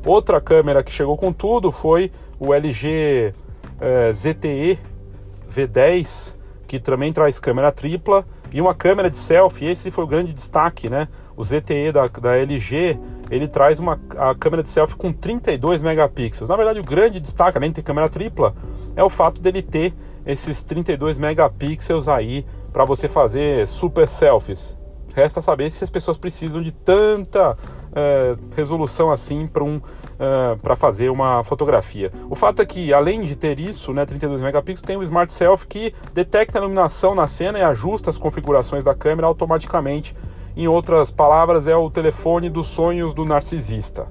Outra 0.06 0.40
câmera 0.40 0.82
que 0.82 0.92
chegou 0.92 1.16
com 1.16 1.32
tudo 1.32 1.72
foi 1.72 2.10
o 2.38 2.54
LG 2.54 3.34
eh, 3.80 4.12
ZTE 4.12 4.78
V10, 5.50 6.36
que 6.66 6.78
também 6.78 7.12
traz 7.12 7.40
câmera 7.40 7.72
tripla 7.72 8.24
e 8.52 8.60
uma 8.60 8.74
câmera 8.74 9.10
de 9.10 9.16
selfie. 9.16 9.66
Esse 9.66 9.90
foi 9.90 10.04
o 10.04 10.06
grande 10.06 10.32
destaque, 10.32 10.88
né? 10.88 11.08
O 11.36 11.42
ZTE 11.42 11.92
da, 11.92 12.06
da 12.06 12.36
LG 12.36 12.98
ele 13.30 13.46
traz 13.46 13.78
uma 13.78 14.00
a 14.16 14.34
câmera 14.34 14.62
de 14.62 14.68
selfie 14.68 14.96
com 14.96 15.12
32 15.12 15.82
megapixels. 15.82 16.48
Na 16.48 16.56
verdade, 16.56 16.80
o 16.80 16.84
grande 16.84 17.20
destaque, 17.20 17.58
além 17.58 17.70
de 17.70 17.76
ter 17.76 17.82
câmera 17.82 18.08
tripla, 18.08 18.54
é 18.96 19.04
o 19.04 19.08
fato 19.08 19.40
dele 19.40 19.62
ter 19.62 19.94
esses 20.24 20.62
32 20.62 21.18
megapixels 21.18 22.08
aí 22.08 22.44
para 22.72 22.84
você 22.84 23.08
fazer 23.08 23.66
super 23.66 24.06
selfies. 24.06 24.76
Resta 25.14 25.40
saber 25.40 25.70
se 25.70 25.82
as 25.82 25.90
pessoas 25.90 26.16
precisam 26.16 26.62
de 26.62 26.70
tanta 26.70 27.56
é, 27.94 28.36
resolução 28.56 29.10
assim 29.10 29.46
para 29.46 29.64
um, 29.64 29.80
é, 30.18 30.56
para 30.62 30.76
fazer 30.76 31.10
uma 31.10 31.42
fotografia. 31.44 32.10
O 32.28 32.34
fato 32.34 32.62
é 32.62 32.66
que, 32.66 32.92
além 32.92 33.22
de 33.22 33.36
ter 33.36 33.58
isso, 33.58 33.92
né, 33.92 34.04
32 34.04 34.40
megapixels, 34.40 34.82
tem 34.82 34.96
o 34.96 35.02
Smart 35.02 35.32
Selfie 35.32 35.66
que 35.66 35.94
detecta 36.12 36.58
a 36.58 36.60
iluminação 36.60 37.14
na 37.14 37.26
cena 37.26 37.58
e 37.58 37.62
ajusta 37.62 38.10
as 38.10 38.18
configurações 38.18 38.84
da 38.84 38.94
câmera 38.94 39.26
automaticamente 39.26 40.14
Em 40.56 40.66
outras 40.66 41.10
palavras, 41.10 41.68
é 41.68 41.76
o 41.76 41.88
telefone 41.88 42.50
dos 42.50 42.66
sonhos 42.66 43.14
do 43.14 43.24
narcisista. 43.24 44.08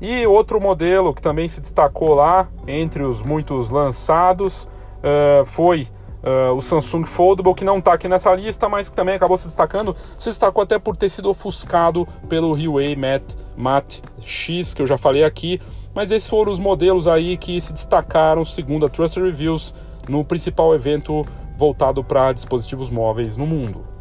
E 0.00 0.26
outro 0.26 0.60
modelo 0.60 1.14
que 1.14 1.20
também 1.20 1.48
se 1.48 1.60
destacou 1.60 2.14
lá, 2.14 2.48
entre 2.66 3.02
os 3.02 3.22
muitos 3.22 3.70
lançados, 3.70 4.64
uh, 4.64 5.44
foi 5.44 5.86
uh, 6.22 6.52
o 6.54 6.60
Samsung 6.60 7.04
Foldable, 7.04 7.54
que 7.54 7.64
não 7.64 7.78
está 7.78 7.92
aqui 7.92 8.08
nessa 8.08 8.34
lista, 8.34 8.68
mas 8.68 8.88
que 8.88 8.96
também 8.96 9.14
acabou 9.14 9.36
se 9.36 9.46
destacando. 9.46 9.94
Se 10.18 10.28
destacou 10.28 10.62
até 10.62 10.78
por 10.78 10.96
ter 10.96 11.08
sido 11.08 11.28
ofuscado 11.30 12.06
pelo 12.28 12.54
Huawei 12.54 12.96
Mate, 12.96 13.36
Mate 13.56 14.02
X, 14.20 14.74
que 14.74 14.82
eu 14.82 14.86
já 14.86 14.98
falei 14.98 15.24
aqui. 15.24 15.60
Mas 15.94 16.10
esses 16.10 16.28
foram 16.28 16.52
os 16.52 16.58
modelos 16.58 17.06
aí 17.06 17.36
que 17.36 17.60
se 17.60 17.72
destacaram, 17.72 18.44
segundo 18.44 18.86
a 18.86 18.88
Trust 18.88 19.18
Reviews, 19.18 19.74
no 20.08 20.24
principal 20.24 20.74
evento 20.74 21.26
voltado 21.56 22.04
para 22.04 22.32
dispositivos 22.32 22.88
móveis 22.88 23.36
no 23.36 23.46
mundo. 23.46 23.97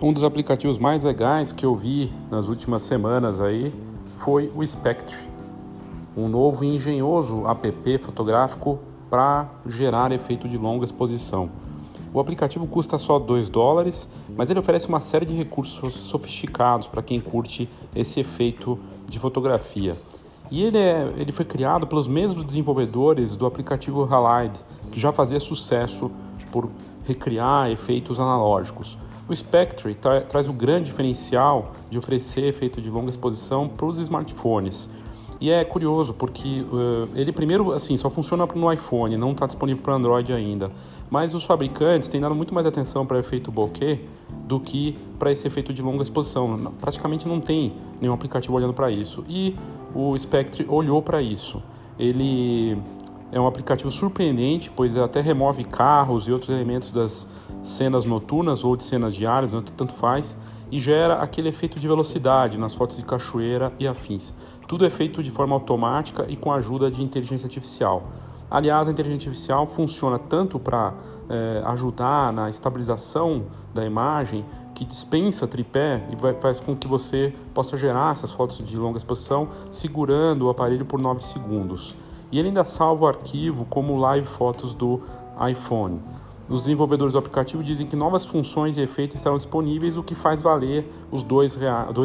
Um 0.00 0.12
dos 0.12 0.22
aplicativos 0.22 0.78
mais 0.78 1.02
legais 1.02 1.50
que 1.50 1.66
eu 1.66 1.74
vi 1.74 2.12
nas 2.30 2.46
últimas 2.46 2.82
semanas 2.82 3.40
aí 3.40 3.74
foi 4.14 4.48
o 4.54 4.64
Spectre, 4.64 5.16
um 6.16 6.28
novo 6.28 6.62
e 6.62 6.76
engenhoso 6.76 7.44
app 7.48 7.98
fotográfico 7.98 8.78
para 9.10 9.48
gerar 9.66 10.12
efeito 10.12 10.48
de 10.48 10.56
longa 10.56 10.84
exposição. 10.84 11.50
O 12.14 12.20
aplicativo 12.20 12.64
custa 12.68 12.96
só 12.96 13.18
2 13.18 13.50
dólares, 13.50 14.08
mas 14.36 14.48
ele 14.48 14.60
oferece 14.60 14.86
uma 14.86 15.00
série 15.00 15.26
de 15.26 15.34
recursos 15.34 15.94
sofisticados 15.94 16.86
para 16.86 17.02
quem 17.02 17.20
curte 17.20 17.68
esse 17.92 18.20
efeito 18.20 18.78
de 19.08 19.18
fotografia. 19.18 19.96
E 20.48 20.62
ele, 20.62 20.78
é, 20.78 21.12
ele 21.16 21.32
foi 21.32 21.44
criado 21.44 21.88
pelos 21.88 22.06
mesmos 22.06 22.44
desenvolvedores 22.44 23.34
do 23.34 23.46
aplicativo 23.46 24.04
Halide, 24.04 24.60
que 24.92 25.00
já 25.00 25.10
fazia 25.10 25.40
sucesso 25.40 26.08
por 26.52 26.70
recriar 27.04 27.68
efeitos 27.68 28.20
analógicos. 28.20 28.96
O 29.28 29.36
Spectre 29.36 29.94
tra 29.94 30.22
traz 30.22 30.48
o 30.48 30.52
grande 30.52 30.86
diferencial 30.86 31.72
de 31.90 31.98
oferecer 31.98 32.44
efeito 32.44 32.80
de 32.80 32.88
longa 32.88 33.10
exposição 33.10 33.68
para 33.68 33.84
os 33.84 33.98
smartphones. 33.98 34.88
E 35.40 35.50
é 35.50 35.62
curioso 35.64 36.14
porque 36.14 36.64
uh, 36.72 37.08
ele 37.14 37.30
primeiro 37.30 37.72
assim 37.72 37.96
só 37.96 38.10
funciona 38.10 38.46
no 38.46 38.72
iPhone, 38.72 39.16
não 39.16 39.32
está 39.32 39.46
disponível 39.46 39.82
para 39.82 39.94
Android 39.94 40.32
ainda. 40.32 40.72
Mas 41.10 41.34
os 41.34 41.44
fabricantes 41.44 42.08
têm 42.08 42.20
dado 42.20 42.34
muito 42.34 42.54
mais 42.54 42.66
atenção 42.66 43.06
para 43.06 43.18
efeito 43.18 43.52
bokeh 43.52 44.00
do 44.46 44.58
que 44.58 44.96
para 45.18 45.30
esse 45.30 45.46
efeito 45.46 45.72
de 45.72 45.82
longa 45.82 46.02
exposição. 46.02 46.72
Praticamente 46.80 47.28
não 47.28 47.38
tem 47.38 47.74
nenhum 48.00 48.14
aplicativo 48.14 48.54
olhando 48.54 48.72
para 48.72 48.90
isso. 48.90 49.24
E 49.28 49.54
o 49.94 50.16
Spectre 50.18 50.66
olhou 50.68 51.02
para 51.02 51.20
isso. 51.22 51.62
Ele 51.98 52.78
é 53.30 53.38
um 53.38 53.46
aplicativo 53.46 53.90
surpreendente, 53.90 54.70
pois 54.74 54.96
até 54.96 55.20
remove 55.20 55.64
carros 55.64 56.26
e 56.26 56.32
outros 56.32 56.50
elementos 56.50 56.90
das 56.90 57.28
cenas 57.62 58.04
noturnas 58.04 58.64
ou 58.64 58.76
de 58.76 58.84
cenas 58.84 59.14
diárias, 59.14 59.52
né, 59.52 59.62
tanto 59.76 59.92
faz, 59.92 60.36
e 60.70 60.78
gera 60.78 61.14
aquele 61.14 61.48
efeito 61.48 61.78
de 61.80 61.88
velocidade 61.88 62.58
nas 62.58 62.74
fotos 62.74 62.96
de 62.96 63.04
cachoeira 63.04 63.72
e 63.78 63.86
afins. 63.86 64.34
Tudo 64.66 64.84
é 64.84 64.90
feito 64.90 65.22
de 65.22 65.30
forma 65.30 65.54
automática 65.54 66.26
e 66.28 66.36
com 66.36 66.52
a 66.52 66.56
ajuda 66.56 66.90
de 66.90 67.02
inteligência 67.02 67.46
artificial. 67.46 68.02
Aliás, 68.50 68.88
a 68.88 68.90
inteligência 68.90 69.28
artificial 69.28 69.66
funciona 69.66 70.18
tanto 70.18 70.58
para 70.58 70.94
é, 71.28 71.62
ajudar 71.66 72.32
na 72.32 72.48
estabilização 72.48 73.44
da 73.74 73.84
imagem, 73.84 74.44
que 74.74 74.84
dispensa 74.84 75.46
tripé 75.46 76.06
e 76.10 76.16
vai, 76.16 76.34
faz 76.34 76.60
com 76.60 76.74
que 76.76 76.86
você 76.86 77.34
possa 77.52 77.76
gerar 77.76 78.12
essas 78.12 78.32
fotos 78.32 78.58
de 78.58 78.76
longa 78.76 78.96
exposição 78.96 79.48
segurando 79.70 80.46
o 80.46 80.50
aparelho 80.50 80.84
por 80.84 81.00
9 81.00 81.22
segundos. 81.22 81.94
E 82.30 82.38
ele 82.38 82.48
ainda 82.48 82.64
salva 82.64 83.04
o 83.04 83.08
arquivo 83.08 83.64
como 83.64 83.96
live 83.96 84.26
fotos 84.26 84.74
do 84.74 85.00
iPhone. 85.50 86.00
Os 86.48 86.62
desenvolvedores 86.62 87.12
do 87.12 87.18
aplicativo 87.18 87.62
dizem 87.62 87.86
que 87.86 87.94
novas 87.94 88.24
funções 88.24 88.78
e 88.78 88.80
efeitos 88.80 89.16
estarão 89.16 89.36
disponíveis, 89.36 89.96
o 89.96 90.02
que 90.02 90.14
faz 90.14 90.40
valer 90.40 90.90
os 91.10 91.22
2 91.22 91.58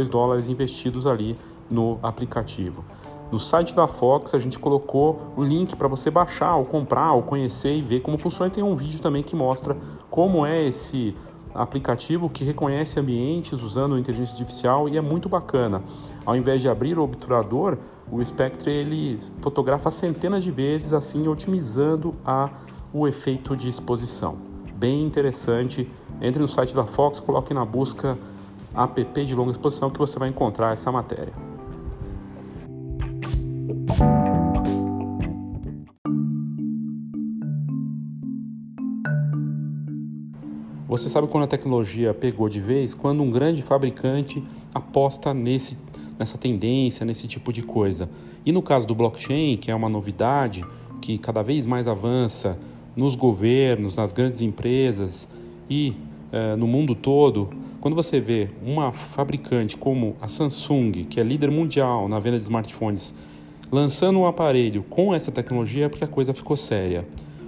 dólares 0.10 0.50
investidos 0.50 1.08
ali 1.08 1.38
no 1.70 1.98
aplicativo. 2.04 2.84
No 3.32 3.40
site 3.40 3.74
da 3.74 3.88
Fox 3.88 4.36
a 4.36 4.40
gente 4.40 4.60
colocou 4.60 5.34
o 5.36 5.44
link 5.44 5.76
para 5.76 5.88
você 5.88 6.12
baixar, 6.12 6.56
ou 6.56 6.66
comprar, 6.66 7.14
ou 7.14 7.24
conhecer 7.24 7.76
e 7.76 7.82
ver 7.82 8.02
como 8.02 8.18
funciona. 8.18 8.48
E 8.48 8.52
tem 8.52 8.64
um 8.64 8.76
vídeo 8.76 9.00
também 9.00 9.24
que 9.24 9.36
mostra 9.36 9.78
como 10.10 10.46
é 10.46 10.68
esse 10.68 11.16
aplicativo 11.56 12.30
que 12.30 12.44
reconhece 12.44 13.00
ambientes 13.00 13.62
usando 13.62 13.98
inteligência 13.98 14.34
artificial 14.34 14.90
e 14.90 14.98
é 14.98 15.02
muito 15.02 15.30
bacana. 15.30 15.82
Ao 16.26 16.36
invés 16.36 16.62
de 16.62 16.68
abrir 16.68 17.00
o 17.00 17.04
obturador, 17.04 17.78
o 18.12 18.24
Spectre 18.24 18.72
ele 18.72 19.18
fotografa 19.40 19.90
centenas 19.90 20.44
de 20.44 20.52
vezes, 20.52 20.94
assim 20.94 21.28
otimizando 21.28 22.14
a 22.26 22.50
o 22.94 23.08
efeito 23.08 23.56
de 23.58 23.68
exposição. 23.68 24.38
Bem 24.76 25.04
interessante. 25.04 25.90
Entre 26.22 26.40
no 26.40 26.48
site 26.48 26.76
da 26.76 26.86
Fox, 26.86 27.20
coloque 27.20 27.54
na 27.54 27.66
busca 27.66 28.18
app 28.76 29.26
de 29.26 29.36
longa 29.36 29.52
exposição 29.52 29.90
que 29.90 29.98
você 29.98 30.20
vai 30.20 30.30
encontrar 30.30 30.72
essa 30.72 30.92
matéria. 30.92 31.34
Você 40.88 41.10
sabe 41.10 41.28
quando 41.28 41.46
a 41.46 41.48
tecnologia 41.48 42.14
pegou 42.14 42.48
de 42.48 42.62
vez? 42.62 42.94
Quando 42.94 43.24
um 43.24 43.32
grande 43.32 43.64
fabricante 43.64 44.44
aposta 44.72 45.34
nesse, 45.34 45.76
nessa 46.20 46.38
tendência, 46.38 47.04
nesse 47.04 47.28
tipo 47.28 47.52
de 47.52 47.64
coisa. 47.64 48.08
E 48.46 48.52
no 48.52 48.62
caso 48.62 48.86
do 48.86 48.94
blockchain, 48.94 49.58
que 49.58 49.72
é 49.72 49.76
uma 49.76 49.90
novidade 49.90 50.64
que 51.02 51.18
cada 51.18 51.42
vez 51.42 51.66
mais 51.66 51.88
avança 51.88 52.60
nos 52.96 53.16
governos, 53.16 53.96
nas 53.96 54.14
grandes 54.14 54.42
empresas 54.42 55.28
e 55.70 55.94
eh, 56.32 56.56
no 56.56 56.68
mundo 56.68 56.96
todo, 56.96 57.50
quando 57.80 57.96
você 57.96 58.20
vê 58.20 58.50
uma 58.66 58.92
fabricante 58.92 59.76
como 59.76 60.16
a 60.22 60.28
Samsung, 60.28 61.06
que 61.10 61.20
é 61.20 61.24
líder 61.24 61.52
mundial 61.52 62.08
na 62.08 62.20
venda 62.20 62.38
de 62.38 62.44
smartphones, 62.44 63.14
lançando 63.72 64.20
um 64.20 64.26
aparelho 64.26 64.84
com 64.84 65.14
essa 65.14 65.32
tecnologia, 65.32 65.86
é 65.86 65.90
porque 65.90 66.04
a 66.04 66.08
coisa 66.08 66.34
ficou 66.34 66.56
séria. 66.56 67.08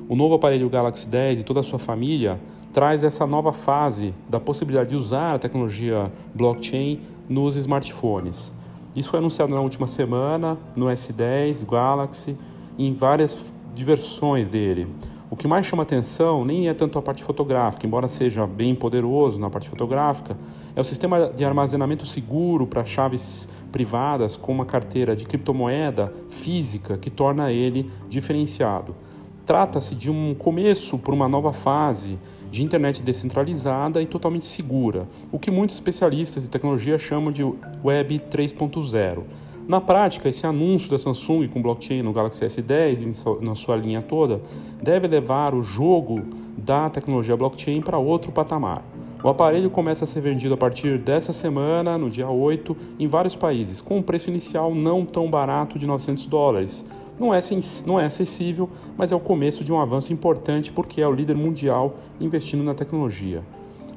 O 0.10 0.15
novo 0.15 0.36
aparelho 0.36 0.69
Galaxy 0.69 1.08
10 1.08 1.39
e 1.39 1.43
toda 1.43 1.62
a 1.62 1.63
sua 1.63 1.79
família 1.79 2.39
traz 2.73 3.03
essa 3.03 3.25
nova 3.25 3.53
fase 3.53 4.13
da 4.29 4.39
possibilidade 4.39 4.89
de 4.89 4.95
usar 4.95 5.36
a 5.36 5.39
tecnologia 5.39 6.12
blockchain 6.34 6.99
nos 7.29 7.55
smartphones. 7.55 8.53
Isso 8.95 9.10
foi 9.10 9.19
anunciado 9.19 9.53
na 9.53 9.62
última 9.62 9.88
semana 9.88 10.58
no 10.75 10.88
S10 10.88 11.65
Galaxy 11.65 12.38
em 12.77 12.93
várias 12.93 13.53
versões 13.73 14.49
dele. 14.49 14.88
O 15.27 15.35
que 15.35 15.47
mais 15.47 15.65
chama 15.65 15.81
atenção 15.81 16.45
nem 16.45 16.69
é 16.69 16.73
tanto 16.73 16.99
a 16.99 17.01
parte 17.01 17.23
fotográfica, 17.23 17.85
embora 17.85 18.07
seja 18.07 18.45
bem 18.45 18.75
poderoso 18.75 19.39
na 19.39 19.49
parte 19.49 19.67
fotográfica, 19.67 20.38
é 20.75 20.79
o 20.79 20.83
sistema 20.83 21.31
de 21.33 21.43
armazenamento 21.43 22.05
seguro 22.05 22.67
para 22.67 22.85
chaves 22.85 23.49
privadas 23.71 24.38
com 24.38 24.51
uma 24.51 24.65
carteira 24.65 25.15
de 25.15 25.25
criptomoeda 25.25 26.13
física 26.29 26.95
que 26.97 27.09
torna 27.09 27.51
ele 27.51 27.89
diferenciado. 28.07 28.95
Trata-se 29.47 29.95
de 29.95 30.11
um 30.11 30.35
começo 30.35 30.97
para 30.99 31.13
uma 31.13 31.27
nova 31.27 31.51
fase 31.51 32.19
de 32.51 32.63
internet 32.63 33.01
descentralizada 33.01 34.01
e 34.01 34.05
totalmente 34.05 34.45
segura, 34.45 35.07
o 35.31 35.39
que 35.39 35.49
muitos 35.49 35.75
especialistas 35.75 36.43
de 36.43 36.49
tecnologia 36.49 36.99
chamam 36.99 37.31
de 37.31 37.43
Web 37.83 38.21
3.0. 38.29 39.23
Na 39.67 39.82
prática, 39.82 40.30
esse 40.30 40.45
anúncio 40.45 40.91
da 40.91 40.97
Samsung 40.99 41.47
com 41.47 41.60
blockchain 41.60 42.04
no 42.04 42.13
Galaxy 42.13 42.45
S10 42.45 43.41
na 43.41 43.56
sua 43.56 43.75
linha 43.75 43.99
toda 43.99 44.39
deve 44.82 45.08
levar 45.08 45.56
o 45.56 45.63
jogo 45.63 46.21
da 46.56 46.88
tecnologia 46.88 47.36
blockchain 47.36 47.82
para 47.82 47.97
outro 47.97 48.32
patamar. 48.32 48.84
O 49.23 49.28
aparelho 49.28 49.71
começa 49.71 50.04
a 50.04 50.08
ser 50.08 50.21
vendido 50.21 50.54
a 50.54 50.58
partir 50.58 50.99
dessa 50.99 51.34
semana, 51.34 51.97
no 51.97 52.12
dia 52.12 52.30
8, 52.30 52.78
em 52.99 53.08
vários 53.08 53.36
países, 53.36 53.82
com 53.82 53.97
um 53.97 54.01
preço 54.04 54.30
inicial 54.30 54.75
não 54.75 55.04
tão 55.04 55.32
barato 55.32 55.80
de 55.80 55.88
900 55.88 56.28
dólares. 56.28 56.86
Não 57.19 57.34
é, 57.34 57.39
não 57.88 57.99
é 57.99 58.06
acessível, 58.06 58.69
mas 58.95 59.12
é 59.12 59.15
o 59.15 59.19
começo 59.19 59.63
de 59.63 59.73
um 59.73 59.80
avanço 59.80 60.13
importante 60.13 60.71
porque 60.71 61.01
é 61.01 61.08
o 61.08 61.12
líder 61.12 61.36
mundial 61.36 61.95
investindo 62.21 62.63
na 62.63 62.75
tecnologia. 62.75 63.41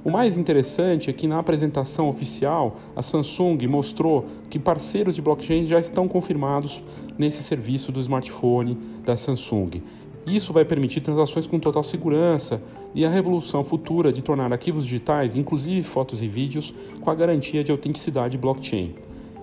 O 0.05 0.11
mais 0.11 0.39
interessante 0.39 1.11
é 1.11 1.13
que 1.13 1.27
na 1.27 1.39
apresentação 1.39 2.09
oficial, 2.09 2.77
a 2.95 3.03
Samsung 3.03 3.67
mostrou 3.67 4.27
que 4.49 4.59
parceiros 4.59 5.17
de 5.17 5.23
blockchain 5.23 5.67
já 5.67 5.81
estão 5.81 6.07
confirmados 6.07 6.83
nesse 7.19 7.43
serviço 7.43 7.91
do 7.91 8.01
smartphone 8.01 8.79
da 9.05 9.17
Samsung. 9.17 9.83
Isso 10.27 10.53
vai 10.53 10.65
permitir 10.65 11.01
transações 11.01 11.47
com 11.47 11.59
total 11.59 11.83
segurança 11.83 12.63
e 12.95 13.05
a 13.05 13.11
revolução 13.11 13.65
futura 13.65 14.13
de 14.13 14.23
tornar 14.23 14.53
arquivos 14.53 14.85
digitais, 14.85 15.35
inclusive 15.35 15.83
fotos 15.83 16.23
e 16.23 16.29
vídeos, 16.29 16.75
com 17.01 17.11
a 17.11 17.15
garantia 17.15 17.65
de 17.65 17.73
autenticidade 17.73 18.39
blockchain. 18.39 18.95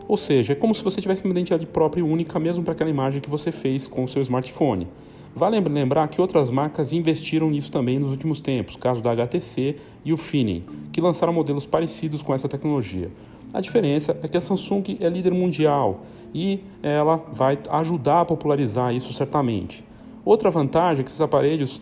Ou 0.07 0.15
seja, 0.15 0.53
é 0.53 0.55
como 0.55 0.73
se 0.73 0.83
você 0.83 1.01
tivesse 1.01 1.23
uma 1.23 1.31
identidade 1.31 1.65
própria 1.65 2.01
e 2.01 2.03
única 2.03 2.39
mesmo 2.39 2.63
para 2.63 2.73
aquela 2.73 2.89
imagem 2.89 3.19
que 3.19 3.29
você 3.29 3.51
fez 3.51 3.87
com 3.87 4.03
o 4.03 4.07
seu 4.07 4.21
smartphone. 4.21 4.87
Vale 5.35 5.59
lembrar 5.59 6.07
que 6.07 6.21
outras 6.21 6.49
marcas 6.49 6.93
investiram 6.93 7.49
nisso 7.49 7.69
também 7.69 7.99
nos 7.99 8.09
últimos 8.09 8.39
tempos, 8.39 8.77
caso 8.77 9.03
da 9.03 9.11
HTC 9.11 9.75
e 10.05 10.13
o 10.13 10.17
Finin, 10.17 10.63
que 10.93 11.01
lançaram 11.01 11.33
modelos 11.33 11.65
parecidos 11.65 12.21
com 12.21 12.33
essa 12.33 12.47
tecnologia. 12.47 13.11
A 13.53 13.59
diferença 13.59 14.17
é 14.23 14.29
que 14.29 14.37
a 14.37 14.41
Samsung 14.41 14.97
é 14.97 15.09
líder 15.09 15.33
mundial 15.33 16.03
e 16.33 16.61
ela 16.81 17.17
vai 17.33 17.59
ajudar 17.69 18.21
a 18.21 18.25
popularizar 18.25 18.95
isso 18.95 19.11
certamente. 19.11 19.83
Outra 20.23 20.49
vantagem 20.49 21.01
é 21.01 21.03
que 21.03 21.09
esses 21.09 21.19
aparelhos, 21.19 21.81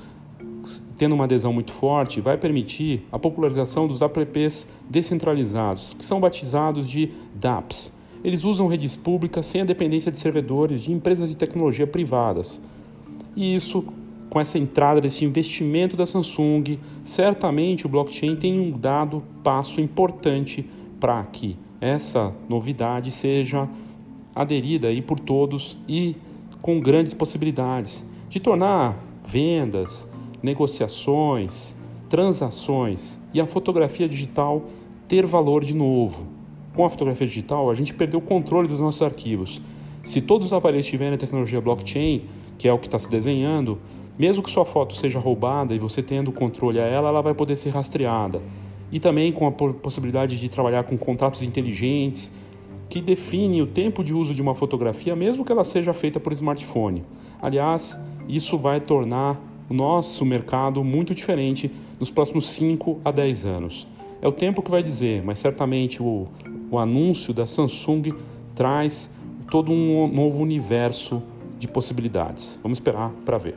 tendo 0.98 1.14
uma 1.14 1.26
adesão 1.26 1.54
muito 1.54 1.74
forte, 1.74 2.22
vai 2.22 2.38
permitir 2.38 3.08
a 3.12 3.20
popularização 3.20 3.88
dos 3.88 4.02
apps 4.02 4.68
descentralizados, 4.90 5.94
que 5.94 6.04
são 6.04 6.20
batizados 6.20 6.90
de 6.90 7.12
DApps. 7.36 7.94
Eles 8.24 8.44
usam 8.44 8.66
redes 8.66 8.98
públicas 8.98 9.46
sem 9.46 9.62
a 9.62 9.66
dependência 9.66 10.12
de 10.12 10.20
servidores 10.20 10.82
de 10.82 10.92
empresas 10.92 11.30
de 11.30 11.38
tecnologia 11.38 11.86
privadas. 11.86 12.60
E 13.36 13.56
isso, 13.56 13.86
com 14.30 14.40
essa 14.40 14.58
entrada 14.58 15.02
desse 15.02 15.26
investimento 15.26 15.98
da 15.98 16.06
Samsung, 16.06 16.80
certamente 17.04 17.86
o 17.86 17.90
blockchain 17.90 18.36
tem 18.36 18.60
um 18.60 18.72
dado 18.72 19.24
passo 19.44 19.82
importante 19.82 20.66
para 21.00 21.24
que 21.24 21.58
essa 21.82 22.34
novidade 22.48 23.12
seja 23.12 23.68
aderida 24.34 24.88
aí 24.88 25.02
por 25.02 25.20
todos 25.20 25.78
e 25.88 26.16
com 26.62 26.80
grandes 26.80 27.14
possibilidades 27.14 28.06
de 28.30 28.40
tornar 28.40 28.98
vendas, 29.26 30.08
negociações, 30.42 31.76
transações 32.10 33.18
e 33.34 33.42
a 33.42 33.46
fotografia 33.46 34.08
digital 34.08 34.66
ter 35.08 35.26
valor 35.26 35.64
de 35.64 35.74
novo. 35.74 36.26
Com 36.74 36.86
a 36.86 36.90
fotografia 36.90 37.28
digital, 37.28 37.70
a 37.70 37.76
gente 37.76 37.94
perdeu 37.94 38.20
o 38.20 38.22
controle 38.22 38.68
dos 38.68 38.80
nossos 38.80 39.02
arquivos. 39.02 39.62
Se 40.04 40.22
todos 40.22 40.48
os 40.48 40.54
aparelhos 40.54 40.88
tiverem 40.88 41.14
a 41.14 41.18
tecnologia 41.18 41.62
blockchain, 41.62 42.24
que 42.64 42.68
é 42.70 42.72
o 42.72 42.80
que 42.80 42.88
está 42.88 42.98
se 42.98 43.10
desenhando, 43.10 43.78
mesmo 44.18 44.42
que 44.42 44.50
sua 44.50 44.64
foto 44.64 44.96
seja 44.96 45.20
roubada 45.20 45.76
e 45.76 45.78
você 45.78 46.02
tendo 46.02 46.32
controle 46.32 46.80
a 46.80 46.86
ela, 46.86 47.10
ela 47.10 47.22
vai 47.22 47.34
poder 47.34 47.58
ser 47.58 47.72
rastreada. 47.72 48.42
E 48.90 49.02
também 49.02 49.34
com 49.34 49.46
a 49.46 49.52
possibilidade 49.52 50.40
de 50.40 50.48
trabalhar 50.48 50.84
com 50.84 50.98
contratos 50.98 51.44
inteligentes, 51.44 52.32
que 52.88 53.02
define 53.02 53.62
o 53.62 53.68
tempo 53.68 54.02
de 54.02 54.14
uso 54.14 54.34
de 54.34 54.42
uma 54.42 54.56
fotografia, 54.56 55.14
mesmo 55.14 55.44
que 55.44 55.52
ela 55.52 55.66
seja 55.66 55.92
feita 55.92 56.22
por 56.22 56.32
smartphone. 56.32 57.04
Aliás, 57.42 58.00
isso 58.30 58.58
vai 58.58 58.80
tornar 58.80 59.42
o 59.70 59.74
nosso 59.74 60.24
mercado 60.24 60.86
muito 60.86 61.14
diferente 61.14 61.70
nos 62.00 62.12
próximos 62.12 62.46
5 62.52 63.02
a 63.04 63.12
10 63.12 63.46
anos. 63.46 63.90
É 64.22 64.28
o 64.30 64.32
tempo 64.32 64.62
que 64.62 64.72
vai 64.72 64.82
dizer, 64.82 65.22
mas 65.22 65.38
certamente 65.38 66.02
o, 66.02 66.30
o 66.72 66.80
anúncio 66.80 67.34
da 67.34 67.46
Samsung 67.46 68.14
traz 68.56 69.10
todo 69.52 69.70
um 69.70 70.08
novo 70.08 70.42
universo 70.42 71.22
de 71.64 71.68
possibilidades. 71.70 72.60
Vamos 72.62 72.76
esperar 72.78 73.10
para 73.24 73.38
ver. 73.38 73.56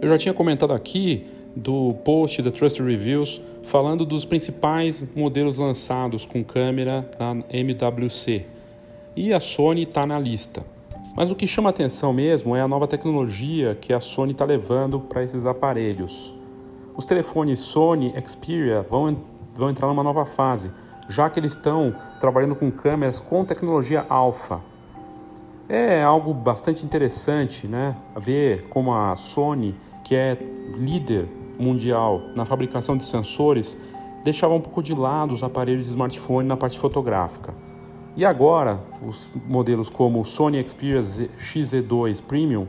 Eu 0.00 0.08
já 0.08 0.16
tinha 0.16 0.32
comentado 0.32 0.72
aqui 0.72 1.26
do 1.54 1.92
post 2.02 2.40
da 2.40 2.50
Trust 2.50 2.82
Reviews 2.82 3.42
falando 3.62 4.06
dos 4.06 4.24
principais 4.24 5.06
modelos 5.14 5.58
lançados 5.58 6.24
com 6.24 6.42
câmera 6.42 7.10
na 7.18 7.44
MWC. 7.50 8.46
E 9.14 9.34
a 9.34 9.40
Sony 9.40 9.82
está 9.82 10.06
na 10.06 10.18
lista. 10.18 10.64
Mas 11.14 11.30
o 11.30 11.36
que 11.36 11.46
chama 11.46 11.68
atenção 11.68 12.10
mesmo 12.10 12.56
é 12.56 12.62
a 12.62 12.68
nova 12.68 12.86
tecnologia 12.86 13.76
que 13.78 13.92
a 13.92 14.00
Sony 14.00 14.32
está 14.32 14.46
levando 14.46 14.98
para 14.98 15.22
esses 15.22 15.44
aparelhos. 15.44 16.39
Os 17.00 17.06
telefones 17.06 17.60
Sony 17.60 18.12
Xperia 18.26 18.82
vão, 18.82 19.16
vão 19.54 19.70
entrar 19.70 19.88
numa 19.88 20.02
nova 20.02 20.26
fase, 20.26 20.70
já 21.08 21.30
que 21.30 21.40
eles 21.40 21.56
estão 21.56 21.96
trabalhando 22.20 22.54
com 22.54 22.70
câmeras 22.70 23.18
com 23.18 23.42
tecnologia 23.42 24.04
alfa. 24.06 24.60
É 25.66 26.02
algo 26.02 26.34
bastante 26.34 26.84
interessante, 26.84 27.66
né? 27.66 27.96
Ver 28.18 28.68
como 28.68 28.92
a 28.92 29.16
Sony, 29.16 29.74
que 30.04 30.14
é 30.14 30.36
líder 30.76 31.26
mundial 31.58 32.20
na 32.36 32.44
fabricação 32.44 32.98
de 32.98 33.04
sensores 33.04 33.78
deixava 34.22 34.52
um 34.52 34.60
pouco 34.60 34.82
de 34.82 34.94
lado 34.94 35.32
os 35.32 35.42
aparelhos 35.42 35.84
de 35.84 35.88
smartphone 35.88 36.46
na 36.46 36.54
parte 36.58 36.78
fotográfica. 36.78 37.54
E 38.14 38.26
agora, 38.26 38.78
os 39.02 39.30
modelos 39.48 39.88
como 39.88 40.20
o 40.20 40.24
Sony 40.26 40.62
Xperia 40.68 41.00
XZ2 41.00 42.22
Premium, 42.22 42.66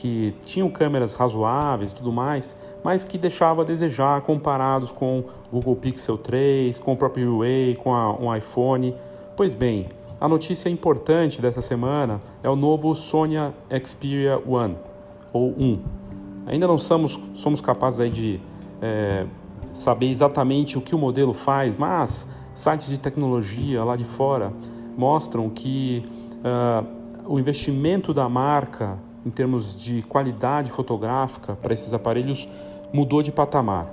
que 0.00 0.34
tinham 0.42 0.70
câmeras 0.70 1.12
razoáveis 1.12 1.92
e 1.92 1.94
tudo 1.94 2.10
mais, 2.10 2.56
mas 2.82 3.04
que 3.04 3.18
deixava 3.18 3.60
a 3.60 3.64
desejar 3.66 4.22
comparados 4.22 4.90
com 4.90 5.18
o 5.18 5.24
Google 5.52 5.76
Pixel 5.76 6.16
3, 6.16 6.78
com 6.78 6.94
o 6.94 6.96
próprio 6.96 7.32
Huawei, 7.32 7.76
com 7.76 7.94
a, 7.94 8.10
um 8.18 8.34
iPhone. 8.34 8.94
Pois 9.36 9.52
bem, 9.52 9.88
a 10.18 10.26
notícia 10.26 10.70
importante 10.70 11.42
dessa 11.42 11.60
semana 11.60 12.18
é 12.42 12.48
o 12.48 12.56
novo 12.56 12.94
Sony 12.94 13.34
Xperia 13.84 14.42
One, 14.46 14.76
ou 15.34 15.50
1, 15.50 15.82
Ainda 16.46 16.66
não 16.66 16.78
somos, 16.78 17.20
somos 17.34 17.60
capazes 17.60 18.10
de 18.10 18.40
é, 18.80 19.26
saber 19.70 20.10
exatamente 20.10 20.78
o 20.78 20.80
que 20.80 20.94
o 20.94 20.98
modelo 20.98 21.34
faz, 21.34 21.76
mas 21.76 22.26
sites 22.54 22.88
de 22.88 22.98
tecnologia 22.98 23.84
lá 23.84 23.96
de 23.96 24.04
fora 24.04 24.50
mostram 24.96 25.50
que 25.50 26.02
uh, 26.38 27.30
o 27.30 27.38
investimento 27.38 28.14
da 28.14 28.28
marca 28.28 28.98
em 29.24 29.30
termos 29.30 29.78
de 29.78 30.02
qualidade 30.02 30.70
fotográfica 30.70 31.56
para 31.60 31.74
esses 31.74 31.92
aparelhos 31.92 32.48
mudou 32.92 33.22
de 33.22 33.30
patamar. 33.30 33.92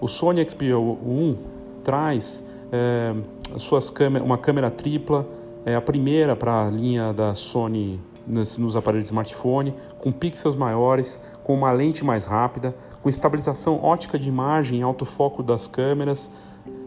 O 0.00 0.06
Sony 0.06 0.44
Xperia 0.48 0.78
1 0.78 1.36
traz 1.82 2.44
é, 2.70 3.14
suas 3.56 3.90
câmeras, 3.90 4.26
uma 4.26 4.38
câmera 4.38 4.70
tripla, 4.70 5.26
é 5.64 5.74
a 5.74 5.80
primeira 5.80 6.36
para 6.36 6.66
a 6.66 6.70
linha 6.70 7.12
da 7.12 7.34
Sony 7.34 8.00
nos, 8.26 8.58
nos 8.58 8.76
aparelhos 8.76 9.04
de 9.04 9.08
smartphone, 9.08 9.74
com 9.98 10.12
pixels 10.12 10.56
maiores, 10.56 11.20
com 11.42 11.54
uma 11.54 11.70
lente 11.72 12.04
mais 12.04 12.26
rápida, 12.26 12.74
com 13.02 13.08
estabilização 13.08 13.82
ótica 13.82 14.18
de 14.18 14.28
imagem 14.28 14.80
e 14.80 14.82
autofoco 14.82 15.42
das 15.42 15.66
câmeras, 15.66 16.30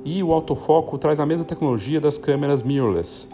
e 0.03 0.21
o 0.23 0.31
autofoco 0.31 0.97
traz 0.97 1.19
a 1.19 1.25
mesma 1.25 1.45
tecnologia 1.45 1.99
das 1.99 2.17
câmeras 2.17 2.63
mirrorless. 2.63 3.27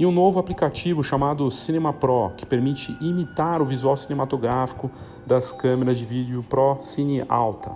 E 0.00 0.06
um 0.06 0.10
novo 0.10 0.40
aplicativo 0.40 1.04
chamado 1.04 1.50
Cinema 1.50 1.92
Pro, 1.92 2.30
que 2.34 2.46
permite 2.46 2.96
imitar 3.02 3.60
o 3.60 3.66
visual 3.66 3.94
cinematográfico 3.98 4.90
das 5.26 5.52
câmeras 5.52 5.98
de 5.98 6.06
vídeo 6.06 6.42
Pro 6.48 6.78
Cine 6.80 7.22
Alta. 7.28 7.70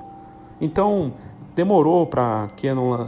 Então, 0.58 1.12
demorou 1.54 2.06
para 2.06 2.48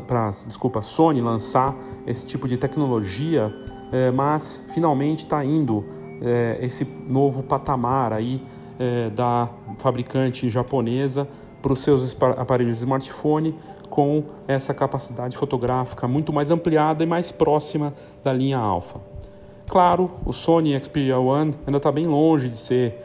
para 0.07 0.29
desculpa, 0.47 0.83
Sony 0.83 1.23
lançar 1.23 1.75
esse 2.07 2.27
tipo 2.27 2.47
de 2.47 2.59
tecnologia, 2.59 3.51
eh, 3.91 4.11
mas 4.11 4.67
finalmente 4.75 5.21
está 5.21 5.43
indo 5.43 5.83
é, 6.21 6.59
esse 6.61 6.87
novo 7.09 7.43
patamar 7.43 8.13
aí 8.13 8.43
é, 8.79 9.09
da 9.09 9.49
fabricante 9.79 10.51
japonesa 10.51 11.27
para 11.67 11.73
os 11.73 11.81
seus 11.81 12.17
aparelhos 12.37 12.79
smartphone 12.79 13.53
com 13.91 14.23
essa 14.47 14.73
capacidade 14.73 15.37
fotográfica 15.37 16.07
muito 16.07 16.33
mais 16.33 16.53
ampliada 16.53 17.03
e 17.03 17.07
mais 17.09 17.33
próxima 17.33 17.93
da 18.23 18.33
linha 18.33 18.57
Alpha. 18.57 19.01
Claro, 19.67 20.13
o 20.25 20.33
Sony 20.33 20.79
Xperia 20.79 21.19
One 21.19 21.53
ainda 21.67 21.79
está 21.79 21.91
bem 21.91 22.05
longe 22.05 22.49
de 22.49 22.57
ser 22.57 23.03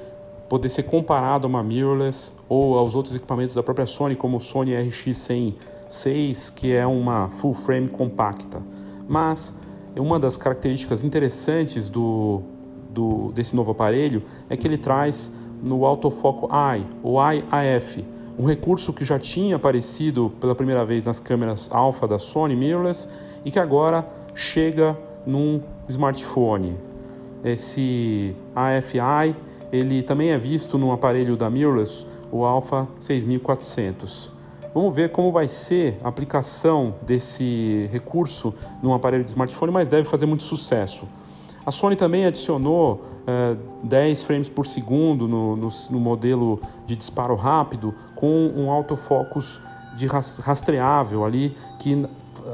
poder 0.48 0.70
ser 0.70 0.84
comparado 0.84 1.48
a 1.48 1.50
uma 1.50 1.64
mirrorless 1.64 2.34
ou 2.48 2.78
aos 2.78 2.94
outros 2.94 3.16
equipamentos 3.16 3.56
da 3.56 3.64
própria 3.64 3.88
Sony, 3.88 4.14
como 4.14 4.38
o 4.38 4.40
Sony 4.40 4.74
RX106, 4.74 6.54
que 6.54 6.72
é 6.72 6.86
uma 6.86 7.30
full 7.30 7.56
frame 7.56 7.88
compacta. 7.88 8.62
Mas 9.08 9.56
uma 9.96 10.20
das 10.20 10.38
características 10.38 11.04
interessantes 11.04 11.90
do 11.90 12.44
do, 12.92 13.32
desse 13.32 13.56
novo 13.56 13.72
aparelho 13.72 14.22
é 14.50 14.56
que 14.56 14.68
ele 14.68 14.78
traz 14.78 15.32
no 15.64 15.84
autofoco 15.84 16.48
Eye, 16.54 16.86
ou 17.02 17.18
Eye-AF, 17.20 18.04
um 18.42 18.46
recurso 18.46 18.92
que 18.92 19.06
já 19.06 19.20
tinha 19.20 19.56
aparecido 19.56 20.34
pela 20.42 20.56
primeira 20.56 20.84
vez 20.84 21.06
nas 21.06 21.20
câmeras 21.20 21.70
alfa 21.72 22.08
da 22.08 22.18
Sony 22.18 22.56
mirrorless 22.56 23.08
e 23.46 23.52
que 23.52 23.60
agora 23.60 24.04
chega 24.34 24.98
num 25.28 25.62
smartphone. 25.88 26.76
Esse 27.44 28.36
AFI 28.56 29.36
ele 29.72 30.02
também 30.02 30.32
é 30.32 30.40
visto 30.40 30.76
no 30.80 30.92
aparelho 30.92 31.38
da 31.38 31.52
mirrorless, 31.52 32.08
o 32.32 32.44
Alpha 32.44 32.88
6400. 33.00 34.32
Vamos 34.74 34.96
ver 34.96 35.12
como 35.12 35.32
vai 35.32 35.48
ser 35.48 36.00
a 36.04 36.08
aplicação 36.08 36.96
desse 37.04 37.88
recurso 37.92 38.56
num 38.82 38.92
aparelho 38.92 39.24
de 39.24 39.30
smartphone, 39.30 39.72
mas 39.72 39.88
deve 39.88 40.10
fazer 40.10 40.26
muito 40.26 40.44
sucesso. 40.44 41.08
A 41.72 41.74
Sony 41.74 41.96
também 41.96 42.26
adicionou 42.26 43.02
eh, 43.26 43.56
10 43.84 44.26
frames 44.26 44.50
por 44.50 44.68
segundo 44.68 45.26
no, 45.26 45.56
no, 45.56 45.70
no, 45.90 46.00
modelo 46.02 46.60
de 46.86 46.98
disparo 46.98 47.34
rápido 47.34 47.96
com 48.14 48.52
um 48.54 48.70
autofocus 48.70 49.62
de 49.96 50.06
rastreável 50.06 51.24
ali 51.24 51.56
que 51.80 52.06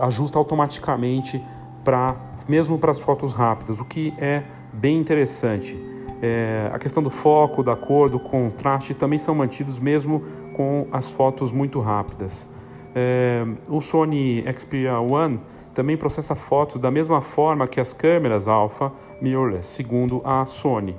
ajusta 0.02 0.38
automaticamente 0.38 1.44
para 1.84 2.16
mesmo 2.48 2.78
para 2.78 2.92
as 2.92 3.00
fotos 3.00 3.34
rápidas, 3.34 3.80
o 3.80 3.86
que 3.86 4.14
é 4.20 4.44
bem 4.72 5.00
interessante. 5.00 5.76
É, 6.22 6.70
a 6.72 6.78
questão 6.78 7.02
do 7.02 7.10
foco, 7.10 7.64
da 7.64 7.76
cor, 7.76 8.12
do 8.12 8.20
contraste 8.20 8.94
também 8.94 9.18
são 9.18 9.34
mantidos 9.34 9.80
mesmo 9.80 10.22
com 10.56 10.86
as 10.92 11.10
fotos 11.10 11.52
muito 11.52 11.80
rápidas. 11.80 12.48
É, 13.00 13.46
o 13.70 13.80
Sony 13.80 14.44
Xperia 14.58 15.00
One 15.00 15.40
também 15.72 15.96
processa 15.96 16.34
fotos 16.34 16.80
da 16.80 16.90
mesma 16.90 17.22
forma 17.22 17.68
que 17.68 17.80
as 17.80 17.94
câmeras 17.94 18.48
alfa 18.48 18.92
mirrorless, 19.22 19.68
segundo 19.68 20.20
a 20.26 20.44
Sony. 20.48 20.96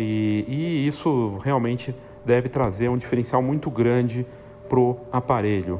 E, 0.00 0.46
e 0.48 0.86
isso 0.86 1.36
realmente 1.44 1.94
deve 2.24 2.48
trazer 2.48 2.88
um 2.88 2.96
diferencial 2.96 3.42
muito 3.42 3.70
grande 3.70 4.26
para 4.66 4.80
o 4.80 4.96
aparelho. 5.12 5.78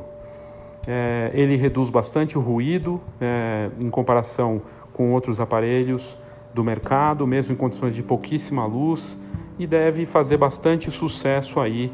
É, 0.86 1.30
ele 1.32 1.56
reduz 1.56 1.88
bastante 1.88 2.36
o 2.36 2.40
ruído 2.42 3.00
é, 3.18 3.70
em 3.80 3.88
comparação 3.88 4.60
com 4.92 5.10
outros 5.14 5.40
aparelhos 5.40 6.18
do 6.52 6.62
mercado, 6.62 7.26
mesmo 7.26 7.54
em 7.54 7.56
condições 7.56 7.94
de 7.94 8.02
pouquíssima 8.02 8.66
luz, 8.66 9.18
e 9.58 9.66
deve 9.66 10.04
fazer 10.04 10.36
bastante 10.36 10.90
sucesso 10.90 11.58
aí 11.58 11.90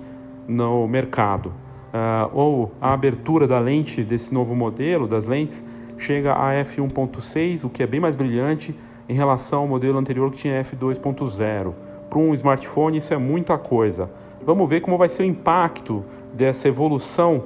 no 0.49 0.89
mercado. 0.89 1.68
Uh, 1.99 2.31
ou 2.33 2.73
a 2.81 2.93
abertura 2.93 3.47
da 3.47 3.59
lente 3.59 4.05
desse 4.05 4.33
novo 4.33 4.55
modelo, 4.55 5.09
das 5.09 5.27
lentes, 5.27 5.65
chega 5.97 6.33
a 6.33 6.53
f1.6, 6.63 7.65
o 7.65 7.69
que 7.69 7.83
é 7.83 7.87
bem 7.87 7.99
mais 7.99 8.15
brilhante 8.15 8.73
em 9.09 9.15
relação 9.15 9.63
ao 9.63 9.67
modelo 9.67 9.99
anterior 9.99 10.31
que 10.31 10.37
tinha 10.37 10.63
f2.0. 10.63 11.73
Para 12.09 12.19
um 12.19 12.33
smartphone 12.35 12.99
isso 12.99 13.13
é 13.13 13.17
muita 13.17 13.59
coisa. 13.59 14.09
Vamos 14.45 14.69
ver 14.71 14.81
como 14.81 14.97
vai 14.97 15.09
ser 15.09 15.23
o 15.23 15.27
impacto 15.27 16.05
dessa 16.33 16.69
evolução 16.69 17.45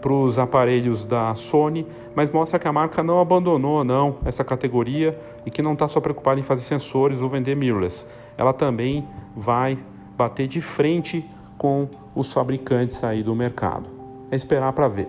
para 0.00 0.12
os 0.12 0.36
aparelhos 0.36 1.04
da 1.04 1.32
Sony, 1.36 1.86
mas 2.12 2.30
mostra 2.32 2.58
que 2.58 2.66
a 2.66 2.72
marca 2.72 3.04
não 3.04 3.20
abandonou 3.20 3.84
não 3.84 4.16
essa 4.24 4.42
categoria 4.42 5.16
e 5.46 5.50
que 5.50 5.62
não 5.62 5.74
está 5.74 5.86
só 5.86 6.00
preocupada 6.00 6.40
em 6.40 6.42
fazer 6.42 6.62
sensores 6.62 7.20
ou 7.20 7.28
vender 7.28 7.54
mirrorless. 7.54 8.04
Ela 8.36 8.52
também 8.52 9.06
vai 9.36 9.78
bater 10.16 10.48
de 10.48 10.60
frente 10.60 11.24
com 11.62 11.88
os 12.12 12.32
fabricantes 12.32 13.04
aí 13.04 13.22
do 13.22 13.36
mercado. 13.36 13.88
É 14.32 14.34
esperar 14.34 14.72
para 14.72 14.88
ver. 14.88 15.08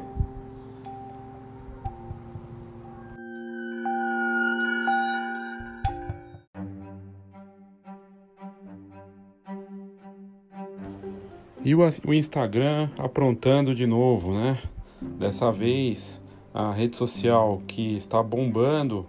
E 11.65 11.73
o 11.73 12.13
Instagram 12.13 12.89
aprontando 12.99 13.73
de 13.73 13.87
novo, 13.87 14.33
né? 14.33 14.59
Dessa 15.01 15.51
vez, 15.51 16.21
a 16.53 16.71
rede 16.71 16.95
social 16.95 17.63
que 17.65 17.95
está 17.95 18.21
bombando 18.21 19.07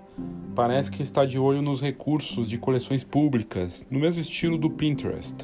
parece 0.54 0.90
que 0.90 1.02
está 1.02 1.26
de 1.26 1.38
olho 1.38 1.60
nos 1.60 1.82
recursos 1.82 2.48
de 2.48 2.56
coleções 2.56 3.04
públicas, 3.04 3.84
no 3.90 3.98
mesmo 3.98 4.22
estilo 4.22 4.56
do 4.56 4.70
Pinterest. 4.70 5.36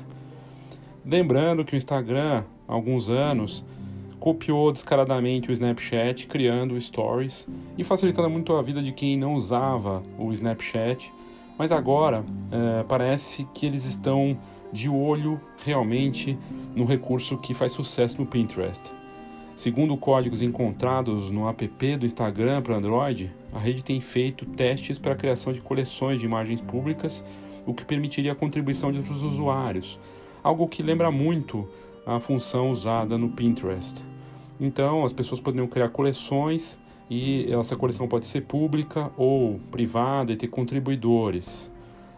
Lembrando 1.11 1.64
que 1.64 1.75
o 1.75 1.77
Instagram, 1.77 2.44
há 2.68 2.73
alguns 2.73 3.11
anos, 3.11 3.64
copiou 4.20 4.70
descaradamente 4.70 5.51
o 5.51 5.53
Snapchat, 5.53 6.29
criando 6.29 6.81
stories 6.81 7.49
e 7.77 7.83
facilitando 7.83 8.31
muito 8.31 8.55
a 8.55 8.62
vida 8.62 8.81
de 8.81 8.92
quem 8.92 9.16
não 9.16 9.35
usava 9.35 10.05
o 10.16 10.33
Snapchat, 10.33 11.12
mas 11.59 11.73
agora 11.73 12.25
é, 12.53 12.85
parece 12.85 13.44
que 13.53 13.66
eles 13.66 13.85
estão 13.87 14.38
de 14.73 14.88
olho 14.88 15.40
realmente 15.64 16.38
no 16.77 16.85
recurso 16.85 17.37
que 17.38 17.55
faz 17.55 17.73
sucesso 17.73 18.16
no 18.20 18.25
Pinterest. 18.25 18.92
Segundo 19.57 19.96
códigos 19.96 20.42
encontrados 20.42 21.29
no 21.29 21.49
app 21.49 21.96
do 21.96 22.07
Instagram 22.07 22.62
para 22.62 22.77
Android, 22.77 23.33
a 23.53 23.59
rede 23.59 23.83
tem 23.83 24.01
feito 24.01 24.46
testes 24.46 24.96
para 24.96 25.14
a 25.14 25.16
criação 25.16 25.53
de 25.53 25.61
coleções 25.61 26.20
de 26.20 26.25
imagens 26.25 26.61
públicas, 26.61 27.25
o 27.66 27.75
que 27.75 27.85
permitiria 27.85 28.31
a 28.31 28.37
contribuição 28.37 28.92
de 28.92 28.99
outros 28.99 29.25
usuários, 29.25 29.99
algo 30.42 30.66
que 30.68 30.83
lembra 30.83 31.11
muito 31.11 31.68
a 32.07 32.18
função 32.20 32.70
usada 32.70 33.16
no 33.16 33.29
Pinterest. 33.29 34.05
Então, 34.61 35.05
as 35.05 35.12
pessoas 35.12 35.40
poderiam 35.40 35.66
criar 35.66 35.88
coleções 35.88 36.81
e 37.09 37.53
essa 37.53 37.74
coleção 37.76 38.07
pode 38.07 38.26
ser 38.26 38.42
pública 38.42 39.11
ou 39.16 39.59
privada 39.70 40.33
e 40.33 40.37
ter 40.37 40.48
contribuidores. 40.48 41.70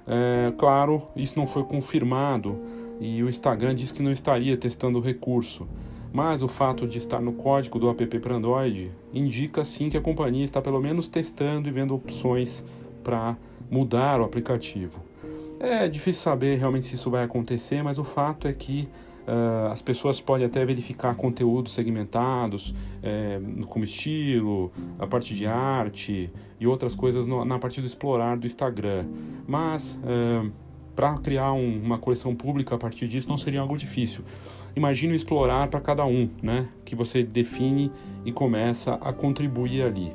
É, 0.06 0.52
claro, 0.58 1.02
isso 1.14 1.38
não 1.38 1.46
foi 1.46 1.62
confirmado 1.64 2.58
e 3.00 3.22
o 3.22 3.28
Instagram 3.28 3.74
disse 3.74 3.94
que 3.94 4.02
não 4.02 4.12
estaria 4.12 4.56
testando 4.56 4.98
o 4.98 5.00
recurso. 5.00 5.66
Mas 6.12 6.42
o 6.42 6.48
fato 6.48 6.86
de 6.86 6.98
estar 6.98 7.20
no 7.20 7.32
código 7.32 7.78
do 7.78 7.88
app 7.88 8.18
para 8.18 8.34
Android 8.34 8.90
indica 9.14 9.64
sim 9.64 9.88
que 9.88 9.96
a 9.96 10.00
companhia 10.00 10.44
está 10.44 10.60
pelo 10.60 10.78
menos 10.78 11.08
testando 11.08 11.68
e 11.68 11.72
vendo 11.72 11.94
opções 11.94 12.62
para 13.02 13.36
mudar 13.70 14.20
o 14.20 14.24
aplicativo. 14.24 15.00
É 15.62 15.88
difícil 15.88 16.22
saber 16.22 16.58
realmente 16.58 16.86
se 16.86 16.96
isso 16.96 17.08
vai 17.08 17.22
acontecer, 17.22 17.84
mas 17.84 17.96
o 17.96 18.02
fato 18.02 18.48
é 18.48 18.52
que 18.52 18.88
uh, 19.28 19.70
as 19.70 19.80
pessoas 19.80 20.20
podem 20.20 20.44
até 20.44 20.64
verificar 20.64 21.14
conteúdos 21.14 21.72
segmentados, 21.72 22.74
é, 23.00 23.40
como 23.68 23.84
estilo, 23.84 24.72
a 24.98 25.06
parte 25.06 25.36
de 25.36 25.46
arte 25.46 26.32
e 26.58 26.66
outras 26.66 26.96
coisas 26.96 27.28
no, 27.28 27.44
na 27.44 27.60
parte 27.60 27.80
do 27.80 27.86
explorar 27.86 28.36
do 28.36 28.44
Instagram. 28.44 29.06
Mas 29.46 29.96
uh, 30.02 30.50
para 30.96 31.16
criar 31.18 31.52
um, 31.52 31.80
uma 31.80 31.96
coleção 31.96 32.34
pública 32.34 32.74
a 32.74 32.78
partir 32.78 33.06
disso 33.06 33.28
não 33.28 33.38
seria 33.38 33.60
algo 33.60 33.78
difícil. 33.78 34.24
Imagine 34.74 35.14
explorar 35.14 35.68
para 35.68 35.80
cada 35.80 36.04
um, 36.04 36.28
né? 36.42 36.66
Que 36.84 36.96
você 36.96 37.22
define 37.22 37.92
e 38.24 38.32
começa 38.32 38.94
a 38.94 39.12
contribuir 39.12 39.82
ali. 39.82 40.12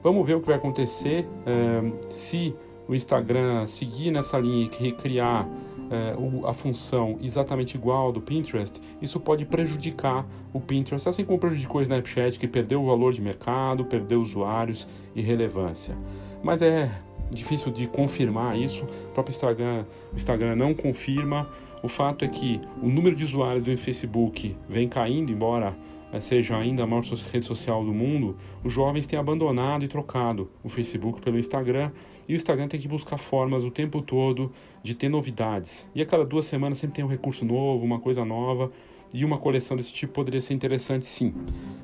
Vamos 0.00 0.24
ver 0.24 0.36
o 0.36 0.40
que 0.40 0.46
vai 0.46 0.54
acontecer 0.54 1.28
é, 1.44 2.12
se 2.12 2.54
o 2.88 2.94
Instagram 2.94 3.66
seguir 3.66 4.10
nessa 4.10 4.38
linha 4.38 4.68
e 4.72 4.84
recriar 4.84 5.48
é, 5.90 6.16
a 6.48 6.52
função 6.52 7.16
exatamente 7.22 7.76
igual 7.76 8.10
do 8.10 8.20
Pinterest, 8.20 8.80
isso 9.00 9.20
pode 9.20 9.44
prejudicar 9.44 10.26
o 10.52 10.60
Pinterest, 10.60 11.08
assim 11.08 11.24
como 11.24 11.38
prejudicou 11.38 11.80
o 11.80 11.82
Snapchat, 11.82 12.38
que 12.38 12.48
perdeu 12.48 12.82
o 12.82 12.86
valor 12.86 13.12
de 13.12 13.20
mercado, 13.20 13.84
perdeu 13.84 14.20
usuários 14.20 14.86
e 15.14 15.22
relevância. 15.22 15.96
Mas 16.42 16.62
é 16.62 16.90
difícil 17.30 17.72
de 17.72 17.86
confirmar 17.86 18.58
isso. 18.58 18.84
O 18.84 19.12
próprio 19.12 19.32
Instagram, 19.32 19.84
Instagram 20.14 20.56
não 20.56 20.74
confirma. 20.74 21.48
O 21.82 21.88
fato 21.88 22.24
é 22.24 22.28
que 22.28 22.60
o 22.82 22.88
número 22.88 23.14
de 23.14 23.24
usuários 23.24 23.62
do 23.62 23.76
Facebook 23.76 24.56
vem 24.68 24.88
caindo, 24.88 25.30
embora 25.30 25.76
eh, 26.12 26.20
seja 26.20 26.56
ainda 26.56 26.82
a 26.82 26.86
maior 26.86 27.04
rede 27.32 27.44
social 27.44 27.84
do 27.84 27.92
mundo, 27.92 28.36
os 28.64 28.72
jovens 28.72 29.06
têm 29.06 29.18
abandonado 29.18 29.84
e 29.84 29.88
trocado 29.88 30.50
o 30.64 30.68
Facebook 30.68 31.20
pelo 31.20 31.38
Instagram 31.38 31.90
e 32.28 32.34
o 32.34 32.36
Instagram 32.36 32.68
tem 32.68 32.80
que 32.80 32.88
buscar 32.88 33.16
formas 33.16 33.64
o 33.64 33.70
tempo 33.70 34.02
todo 34.02 34.52
de 34.82 34.94
ter 34.94 35.08
novidades. 35.08 35.88
E 35.94 36.02
a 36.02 36.06
cada 36.06 36.24
duas 36.24 36.46
semanas 36.46 36.78
sempre 36.78 36.96
tem 36.96 37.04
um 37.04 37.08
recurso 37.08 37.44
novo, 37.44 37.84
uma 37.84 37.98
coisa 37.98 38.24
nova 38.24 38.70
e 39.12 39.24
uma 39.24 39.38
coleção 39.38 39.76
desse 39.76 39.92
tipo 39.92 40.12
poderia 40.12 40.40
ser 40.40 40.54
interessante 40.54 41.06
sim. 41.06 41.32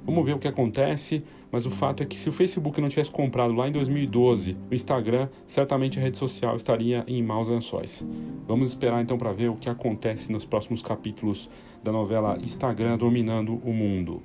Vamos 0.05 0.25
ver 0.25 0.35
o 0.35 0.39
que 0.39 0.49
acontece, 0.49 1.23
mas 1.51 1.67
o 1.67 1.71
fato 1.71 2.03
é 2.03 2.07
que 2.07 2.19
se 2.19 2.29
o 2.29 2.33
Facebook 2.33 2.81
não 2.81 2.89
tivesse 2.89 3.11
comprado 3.11 3.55
lá 3.55 3.69
em 3.69 3.73
2012 3.73 4.57
o 4.71 4.75
Instagram, 4.75 5.29
certamente 5.47 5.99
a 5.99 6.03
rede 6.03 6.19
social 6.19 6.57
estaria 6.57 7.05
em 7.07 7.23
maus 7.23 7.49
lençóis. 7.49 8.07
Vamos 8.47 8.71
esperar 8.71 9.03
então 9.03 9.17
para 9.17 9.33
ver 9.33 9.49
o 9.49 9.57
que 9.57 9.69
acontece 9.69 10.33
nos 10.33 10.45
próximos 10.45 10.83
capítulos 10.83 11.49
da 11.83 11.93
novela 11.93 12.39
Instagram 12.43 12.99
dominando 12.99 13.61
o 13.65 13.73
mundo. 13.73 14.23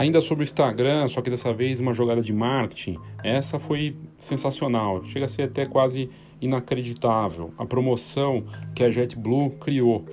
Ainda 0.00 0.18
sobre 0.22 0.42
o 0.42 0.44
Instagram, 0.44 1.08
só 1.08 1.20
que 1.20 1.28
dessa 1.28 1.52
vez 1.52 1.78
uma 1.78 1.92
jogada 1.92 2.22
de 2.22 2.32
marketing, 2.32 2.96
essa 3.22 3.58
foi 3.58 3.94
sensacional, 4.16 5.04
chega 5.04 5.26
a 5.26 5.28
ser 5.28 5.42
até 5.42 5.66
quase 5.66 6.08
inacreditável. 6.40 7.52
A 7.58 7.66
promoção 7.66 8.42
que 8.74 8.82
a 8.82 8.90
JetBlue 8.90 9.50
criou. 9.60 10.06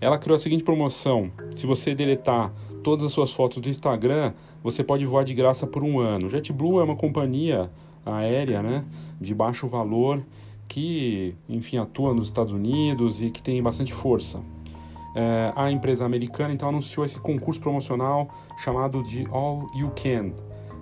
Ela 0.00 0.18
criou 0.18 0.34
a 0.34 0.38
seguinte 0.40 0.64
promoção: 0.64 1.30
se 1.54 1.64
você 1.64 1.94
deletar 1.94 2.52
todas 2.82 3.06
as 3.06 3.12
suas 3.12 3.32
fotos 3.32 3.62
do 3.62 3.68
Instagram, 3.68 4.32
você 4.64 4.82
pode 4.82 5.06
voar 5.06 5.22
de 5.22 5.32
graça 5.32 5.64
por 5.64 5.84
um 5.84 6.00
ano. 6.00 6.28
JetBlue 6.28 6.80
é 6.80 6.82
uma 6.82 6.96
companhia 6.96 7.70
aérea, 8.04 8.60
né, 8.64 8.84
de 9.20 9.32
baixo 9.32 9.68
valor 9.68 10.26
que, 10.66 11.36
enfim, 11.48 11.76
atua 11.76 12.12
nos 12.12 12.24
Estados 12.26 12.52
Unidos 12.52 13.22
e 13.22 13.30
que 13.30 13.40
tem 13.40 13.62
bastante 13.62 13.92
força 13.92 14.42
é, 15.14 15.52
a 15.56 15.70
empresa 15.70 16.04
americana 16.04 16.52
então 16.52 16.68
anunciou 16.68 17.04
esse 17.04 17.18
concurso 17.18 17.60
promocional 17.60 18.28
chamado 18.58 19.02
de 19.02 19.26
All 19.30 19.70
You 19.74 19.92
Can, 19.94 20.32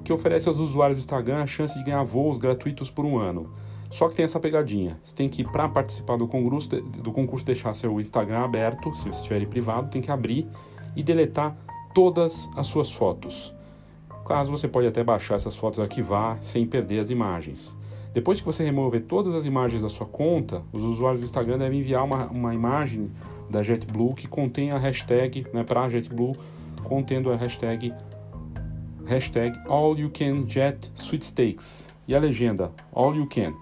que 0.04 0.12
oferece 0.12 0.48
aos 0.48 0.58
usuários 0.58 0.98
do 0.98 1.00
Instagram 1.00 1.42
a 1.42 1.46
chance 1.46 1.76
de 1.76 1.84
ganhar 1.84 2.02
voos 2.02 2.38
gratuitos 2.38 2.90
por 2.90 3.04
um 3.04 3.18
ano. 3.18 3.50
Só 3.90 4.08
que 4.08 4.16
tem 4.16 4.24
essa 4.24 4.38
pegadinha. 4.38 5.00
Você 5.02 5.14
tem 5.14 5.28
que, 5.28 5.42
para 5.42 5.66
participar 5.68 6.18
do 6.18 6.28
concurso, 6.28 6.68
do 6.68 7.10
concurso, 7.10 7.46
deixar 7.46 7.72
seu 7.74 7.98
Instagram 8.00 8.40
aberto, 8.40 8.94
se 8.94 9.04
você 9.04 9.20
estiver 9.20 9.46
privado, 9.46 9.88
tem 9.88 10.02
que 10.02 10.10
abrir 10.10 10.46
e 10.94 11.02
deletar 11.02 11.56
todas 11.94 12.48
as 12.54 12.66
suas 12.66 12.92
fotos. 12.92 13.54
Caso 14.26 14.50
você 14.50 14.68
pode 14.68 14.86
até 14.86 15.02
baixar 15.02 15.36
essas 15.36 15.56
fotos 15.56 15.80
arquivar 15.80 16.38
sem 16.42 16.66
perder 16.66 16.98
as 16.98 17.08
imagens. 17.08 17.74
Depois 18.12 18.40
que 18.40 18.46
você 18.46 18.62
remover 18.62 19.04
todas 19.04 19.34
as 19.34 19.46
imagens 19.46 19.82
da 19.82 19.88
sua 19.88 20.06
conta, 20.06 20.62
os 20.70 20.82
usuários 20.82 21.20
do 21.20 21.24
Instagram 21.24 21.58
devem 21.58 21.80
enviar 21.80 22.04
uma, 22.04 22.26
uma 22.26 22.54
imagem 22.54 23.10
da 23.50 23.62
JetBlue 23.62 24.14
que 24.14 24.28
contém 24.28 24.70
a 24.70 24.78
hashtag, 24.78 25.46
né, 25.52 25.64
para 25.64 25.82
a 25.82 25.88
JetBlue, 25.88 26.32
contendo 26.84 27.32
a 27.32 27.36
hashtag 27.36 27.92
hashtag 29.06 29.58
All 29.66 29.98
You 29.98 30.10
Can 30.10 30.46
Jet 30.46 30.92
Sweepstakes 30.94 31.92
e 32.06 32.14
a 32.14 32.18
legenda 32.18 32.70
All 32.92 33.14
You 33.14 33.26
Can 33.26 33.54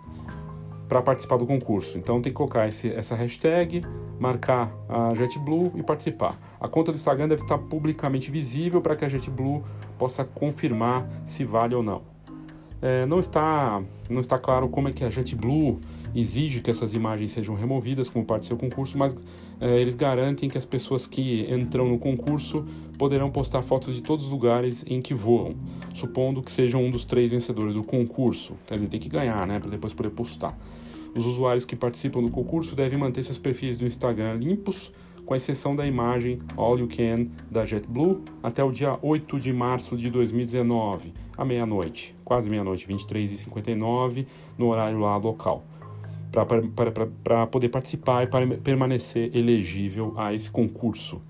para 0.88 1.02
participar 1.02 1.36
do 1.36 1.46
concurso. 1.46 1.98
Então 1.98 2.20
tem 2.20 2.32
que 2.32 2.36
colocar 2.36 2.66
esse, 2.68 2.92
essa 2.92 3.14
hashtag, 3.14 3.82
marcar 4.18 4.72
a 4.88 5.14
JetBlue 5.14 5.72
e 5.76 5.82
participar. 5.82 6.38
A 6.60 6.68
conta 6.68 6.92
do 6.92 6.96
Instagram 6.96 7.28
deve 7.28 7.42
estar 7.42 7.58
publicamente 7.58 8.30
visível 8.30 8.80
para 8.80 8.94
que 8.94 9.04
a 9.04 9.08
JetBlue 9.08 9.62
possa 9.98 10.24
confirmar 10.24 11.06
se 11.24 11.44
vale 11.44 11.74
ou 11.74 11.82
não. 11.82 12.15
É, 12.82 13.06
não, 13.06 13.18
está, 13.18 13.82
não 14.08 14.20
está 14.20 14.38
claro 14.38 14.68
como 14.68 14.88
é 14.88 14.92
que 14.92 15.02
a 15.02 15.10
JetBlue 15.10 15.80
exige 16.14 16.60
que 16.60 16.70
essas 16.70 16.92
imagens 16.92 17.30
sejam 17.30 17.54
removidas 17.54 18.08
como 18.08 18.24
parte 18.24 18.42
do 18.42 18.46
seu 18.46 18.56
concurso, 18.56 18.98
mas 18.98 19.16
é, 19.60 19.80
eles 19.80 19.94
garantem 19.94 20.48
que 20.48 20.58
as 20.58 20.64
pessoas 20.64 21.06
que 21.06 21.46
entram 21.50 21.88
no 21.88 21.98
concurso 21.98 22.64
poderão 22.98 23.30
postar 23.30 23.62
fotos 23.62 23.94
de 23.94 24.02
todos 24.02 24.26
os 24.26 24.30
lugares 24.30 24.84
em 24.86 25.00
que 25.00 25.14
voam, 25.14 25.54
supondo 25.94 26.42
que 26.42 26.52
sejam 26.52 26.82
um 26.84 26.90
dos 26.90 27.04
três 27.04 27.30
vencedores 27.30 27.74
do 27.74 27.82
concurso. 27.82 28.54
Quer 28.66 28.74
dizer, 28.74 28.88
tem 28.88 29.00
que 29.00 29.08
ganhar, 29.08 29.46
né, 29.46 29.58
para 29.58 29.70
depois 29.70 29.92
poder 29.92 30.10
postar. 30.10 30.58
Os 31.16 31.24
usuários 31.24 31.64
que 31.64 31.74
participam 31.74 32.22
do 32.22 32.30
concurso 32.30 32.76
devem 32.76 32.98
manter 32.98 33.22
seus 33.22 33.38
perfis 33.38 33.78
do 33.78 33.86
Instagram 33.86 34.34
limpos, 34.34 34.92
com 35.26 35.34
exceção 35.34 35.76
da 35.76 35.84
imagem 35.84 36.38
All 36.56 36.78
You 36.78 36.88
Can 36.88 37.26
da 37.50 37.66
JetBlue, 37.66 38.22
até 38.42 38.64
o 38.64 38.70
dia 38.70 38.98
8 39.02 39.38
de 39.38 39.52
março 39.52 39.96
de 39.96 40.08
2019, 40.08 41.12
à 41.36 41.44
meia-noite, 41.44 42.14
quase 42.24 42.48
meia-noite, 42.48 42.86
23h59, 42.86 44.24
no 44.56 44.68
horário 44.68 45.00
lá 45.00 45.16
local, 45.16 45.64
para 46.30 47.46
poder 47.46 47.68
participar 47.68 48.22
e 48.22 48.26
para 48.28 48.46
permanecer 48.58 49.36
elegível 49.36 50.14
a 50.16 50.32
esse 50.32 50.50
concurso. 50.50 51.20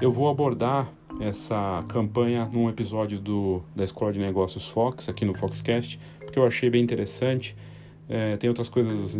Eu 0.00 0.10
vou 0.10 0.28
abordar 0.28 0.90
essa 1.20 1.84
campanha 1.88 2.48
num 2.52 2.68
episódio 2.68 3.20
do, 3.20 3.62
da 3.76 3.84
Escola 3.84 4.12
de 4.12 4.18
Negócios 4.18 4.68
Fox, 4.68 5.08
aqui 5.08 5.24
no 5.24 5.34
Foxcast, 5.34 6.00
porque 6.18 6.38
eu 6.38 6.46
achei 6.46 6.68
bem 6.68 6.82
interessante 6.82 7.54
é, 8.08 8.36
tem 8.36 8.48
outras 8.48 8.68
coisas 8.68 9.18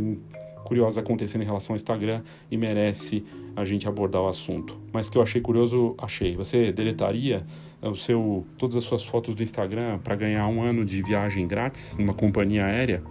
curiosas 0.64 0.98
acontecendo 0.98 1.42
em 1.42 1.44
relação 1.44 1.74
ao 1.74 1.76
Instagram 1.76 2.22
e 2.50 2.56
merece 2.56 3.24
a 3.54 3.64
gente 3.64 3.86
abordar 3.88 4.22
o 4.22 4.28
assunto. 4.28 4.76
Mas 4.92 5.08
que 5.08 5.16
eu 5.16 5.22
achei 5.22 5.40
curioso, 5.40 5.94
achei. 5.98 6.34
Você 6.36 6.72
deletaria 6.72 7.44
é, 7.80 7.88
o 7.88 7.94
seu, 7.94 8.46
todas 8.58 8.76
as 8.76 8.84
suas 8.84 9.06
fotos 9.06 9.34
do 9.34 9.42
Instagram 9.42 9.98
para 9.98 10.16
ganhar 10.16 10.48
um 10.48 10.62
ano 10.62 10.84
de 10.84 11.02
viagem 11.02 11.46
grátis 11.46 11.96
numa 11.96 12.14
companhia 12.14 12.64
aérea? 12.64 13.02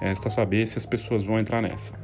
Resta 0.00 0.28
saber 0.28 0.66
se 0.66 0.78
as 0.78 0.86
pessoas 0.86 1.24
vão 1.24 1.38
entrar 1.38 1.62
nessa. 1.62 1.98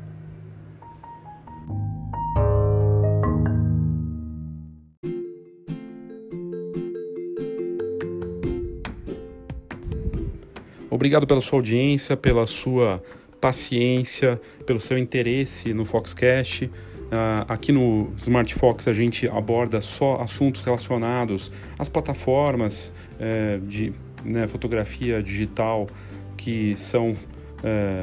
Obrigado 10.91 11.27
pela 11.27 11.41
sua 11.43 11.59
audiência, 11.59 12.17
pela 12.17 12.47
sua 12.47 13.03
paciência, 13.47 14.41
pelo 14.67 14.81
seu 14.81 14.99
interesse 14.99 15.73
no 15.73 15.85
Foxcast. 15.85 16.65
Uh, 16.65 17.47
aqui 17.47 17.71
no 17.71 18.13
Smart 18.17 18.53
Fox 18.53 18.89
a 18.89 18.93
gente 18.93 19.29
aborda 19.29 19.81
só 19.81 20.21
assuntos 20.21 20.63
relacionados 20.63 21.53
às 21.79 21.89
plataformas 21.89 22.93
uh, 23.21 23.65
de 23.65 23.93
né, 24.25 24.49
fotografia 24.49 25.23
digital 25.23 25.87
que 26.37 26.75
são 26.77 27.13
uh, 27.13 27.17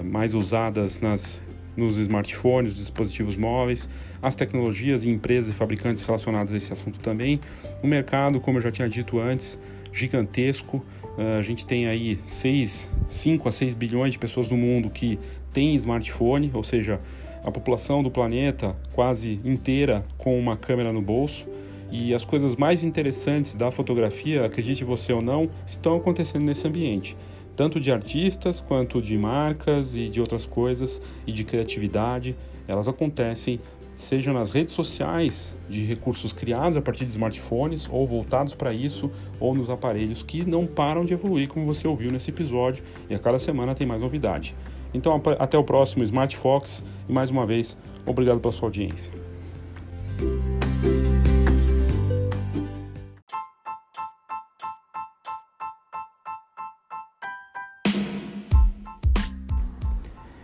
mais 0.06 0.34
usadas 0.34 1.02
nas, 1.02 1.42
nos 1.76 1.98
smartphones, 1.98 2.74
dispositivos 2.74 3.36
móveis, 3.36 3.90
as 4.22 4.38
tecnologias 4.38 5.04
e 5.04 5.10
empresas 5.10 5.52
e 5.52 5.54
fabricantes 5.54 6.04
relacionados 6.04 6.54
a 6.54 6.56
esse 6.56 6.72
assunto 6.72 7.02
também. 7.02 7.42
O 7.84 7.88
mercado, 7.88 8.40
como 8.40 8.60
eu 8.60 8.62
já 8.62 8.72
tinha 8.72 8.88
dito 8.88 9.20
antes, 9.20 9.60
gigantesco. 9.92 10.82
Uh, 11.18 11.40
a 11.40 11.42
gente 11.42 11.66
tem 11.66 11.88
aí 11.88 12.20
6, 12.26 12.90
5 13.08 13.48
a 13.48 13.52
6 13.52 13.76
bilhões 13.76 14.14
de 14.14 14.20
pessoas 14.20 14.50
no 14.50 14.58
mundo 14.58 14.90
que 14.90 15.20
têm 15.52 15.76
smartphone, 15.76 16.50
ou 16.54 16.64
seja, 16.64 17.00
a 17.44 17.52
população 17.52 18.02
do 18.02 18.10
planeta 18.10 18.76
quase 18.94 19.40
inteira 19.44 20.04
com 20.18 20.40
uma 20.40 20.58
câmera 20.58 20.92
no 20.92 21.02
bolso. 21.02 21.48
E 21.92 22.14
as 22.14 22.26
coisas 22.26 22.56
mais 22.56 22.84
interessantes 22.84 23.54
da 23.54 23.70
fotografia, 23.70 24.46
acredite 24.46 24.84
você 24.84 25.14
ou 25.14 25.22
não, 25.22 25.50
estão 25.68 25.96
acontecendo 25.96 26.44
nesse 26.44 26.68
ambiente. 26.68 27.16
Tanto 27.56 27.80
de 27.80 27.92
artistas 27.92 28.60
quanto 28.60 29.00
de 29.00 29.16
marcas 29.16 29.96
e 29.96 30.10
de 30.10 30.20
outras 30.20 30.48
coisas 30.48 31.00
e 31.28 31.32
de 31.32 31.44
criatividade, 31.44 32.36
elas 32.68 32.88
acontecem 32.88 33.60
seja 33.94 34.34
nas 34.34 34.52
redes 34.52 34.74
sociais 34.74 35.56
de 35.70 35.86
recursos 35.86 36.34
criados 36.34 36.78
a 36.78 36.82
partir 36.82 37.06
de 37.06 37.12
smartphones 37.12 37.88
ou 37.92 38.06
voltados 38.06 38.56
para 38.56 38.74
isso, 38.74 39.12
ou 39.40 39.54
nos 39.54 39.70
aparelhos 39.70 40.24
que 40.24 40.44
não 40.44 40.66
param 40.66 41.06
de 41.06 41.14
evoluir, 41.14 41.48
como 41.48 41.66
você 41.66 41.88
ouviu 41.88 42.12
nesse 42.12 42.32
episódio, 42.32 42.84
e 43.10 43.16
a 43.16 43.20
cada 43.20 43.40
semana 43.40 43.76
tem 43.76 43.86
mais 43.86 44.02
novidade. 44.02 44.56
Então, 44.94 45.20
até 45.40 45.58
o 45.58 45.64
próximo 45.64 46.04
Smart 46.04 46.36
Fox 46.38 46.84
e 47.08 47.12
mais 47.12 47.32
uma 47.32 47.46
vez, 47.46 47.78
obrigado 48.06 48.40
pela 48.40 48.52
sua 48.52 48.68
audiência. 48.68 49.12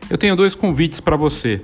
Eu 0.09 0.17
tenho 0.17 0.35
dois 0.35 0.55
convites 0.55 0.99
para 0.99 1.15
você. 1.15 1.61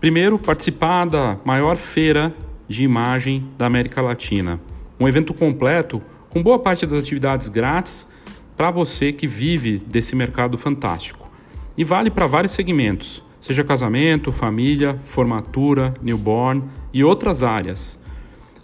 Primeiro, 0.00 0.38
participar 0.38 1.04
da 1.04 1.38
maior 1.44 1.76
feira 1.76 2.34
de 2.66 2.82
imagem 2.82 3.46
da 3.58 3.66
América 3.66 4.00
Latina. 4.00 4.58
Um 4.98 5.06
evento 5.06 5.34
completo 5.34 6.00
com 6.30 6.42
boa 6.42 6.58
parte 6.58 6.86
das 6.86 7.00
atividades 7.00 7.48
grátis 7.48 8.08
para 8.56 8.70
você 8.70 9.12
que 9.12 9.26
vive 9.26 9.76
desse 9.78 10.16
mercado 10.16 10.56
fantástico. 10.56 11.30
E 11.76 11.84
vale 11.84 12.10
para 12.10 12.26
vários 12.26 12.52
segmentos, 12.52 13.22
seja 13.38 13.62
casamento, 13.62 14.32
família, 14.32 14.98
formatura, 15.04 15.92
newborn 16.00 16.64
e 16.94 17.04
outras 17.04 17.42
áreas. 17.42 17.98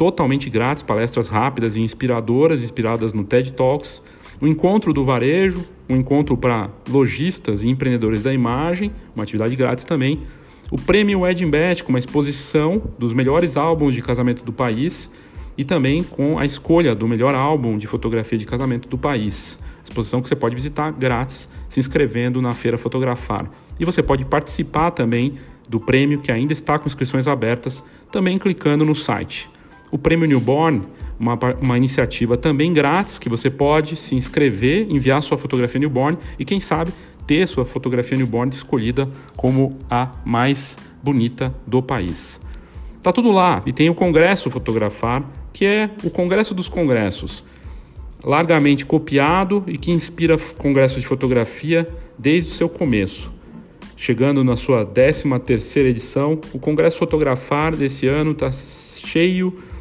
totalmente 0.00 0.48
grátis, 0.48 0.82
palestras 0.82 1.28
rápidas 1.28 1.76
e 1.76 1.80
inspiradoras, 1.82 2.62
inspiradas 2.62 3.12
no 3.12 3.22
TED 3.22 3.52
Talks, 3.52 4.02
o 4.40 4.46
encontro 4.46 4.94
do 4.94 5.04
varejo, 5.04 5.62
um 5.86 5.96
encontro 5.96 6.38
para 6.38 6.70
lojistas 6.88 7.62
e 7.62 7.68
empreendedores 7.68 8.22
da 8.22 8.32
imagem, 8.32 8.90
uma 9.14 9.24
atividade 9.24 9.54
grátis 9.54 9.84
também, 9.84 10.22
o 10.70 10.78
prêmio 10.78 11.20
Wedding 11.20 11.50
Bet, 11.50 11.84
com 11.84 11.90
uma 11.90 11.98
exposição 11.98 12.82
dos 12.98 13.12
melhores 13.12 13.58
álbuns 13.58 13.94
de 13.94 14.00
casamento 14.00 14.42
do 14.42 14.54
país 14.54 15.12
e 15.54 15.64
também 15.64 16.02
com 16.02 16.38
a 16.38 16.46
escolha 16.46 16.94
do 16.94 17.06
melhor 17.06 17.34
álbum 17.34 17.76
de 17.76 17.86
fotografia 17.86 18.38
de 18.38 18.46
casamento 18.46 18.88
do 18.88 18.96
país. 18.96 19.58
Exposição 19.84 20.22
que 20.22 20.30
você 20.30 20.36
pode 20.36 20.54
visitar 20.54 20.90
grátis 20.92 21.46
se 21.68 21.78
inscrevendo 21.78 22.40
na 22.40 22.54
Feira 22.54 22.78
Fotografar. 22.78 23.50
E 23.78 23.84
você 23.84 24.02
pode 24.02 24.24
participar 24.24 24.92
também 24.92 25.34
do 25.68 25.78
prêmio 25.78 26.20
que 26.20 26.32
ainda 26.32 26.54
está 26.54 26.78
com 26.78 26.86
inscrições 26.86 27.28
abertas, 27.28 27.84
também 28.10 28.38
clicando 28.38 28.82
no 28.82 28.94
site 28.94 29.46
o 29.90 29.98
Prêmio 29.98 30.26
Newborn, 30.26 30.82
uma, 31.18 31.38
uma 31.60 31.76
iniciativa 31.76 32.36
também 32.36 32.72
grátis 32.72 33.18
que 33.18 33.28
você 33.28 33.50
pode 33.50 33.96
se 33.96 34.14
inscrever, 34.14 34.86
enviar 34.90 35.22
sua 35.22 35.36
fotografia 35.36 35.78
newborn 35.78 36.16
e, 36.38 36.44
quem 36.44 36.60
sabe, 36.60 36.92
ter 37.26 37.46
sua 37.46 37.64
fotografia 37.64 38.16
newborn 38.16 38.50
escolhida 38.52 39.08
como 39.36 39.76
a 39.90 40.10
mais 40.24 40.78
bonita 41.02 41.54
do 41.66 41.82
país. 41.82 42.40
Tá 43.02 43.12
tudo 43.12 43.32
lá 43.32 43.62
e 43.66 43.72
tem 43.72 43.88
o 43.88 43.94
Congresso 43.94 44.50
Fotografar, 44.50 45.24
que 45.52 45.64
é 45.64 45.90
o 46.04 46.10
Congresso 46.10 46.54
dos 46.54 46.68
Congressos, 46.68 47.44
largamente 48.24 48.84
copiado 48.84 49.64
e 49.66 49.76
que 49.76 49.90
inspira 49.90 50.36
congressos 50.58 51.00
de 51.00 51.06
fotografia 51.06 51.88
desde 52.18 52.52
o 52.52 52.54
seu 52.54 52.68
começo. 52.68 53.32
Chegando 53.96 54.42
na 54.42 54.56
sua 54.56 54.84
13 54.84 55.38
terceira 55.40 55.88
edição, 55.88 56.38
o 56.52 56.58
Congresso 56.58 56.98
Fotografar 56.98 57.74
desse 57.74 58.06
ano 58.06 58.32
está 58.32 58.50
cheio 58.50 59.58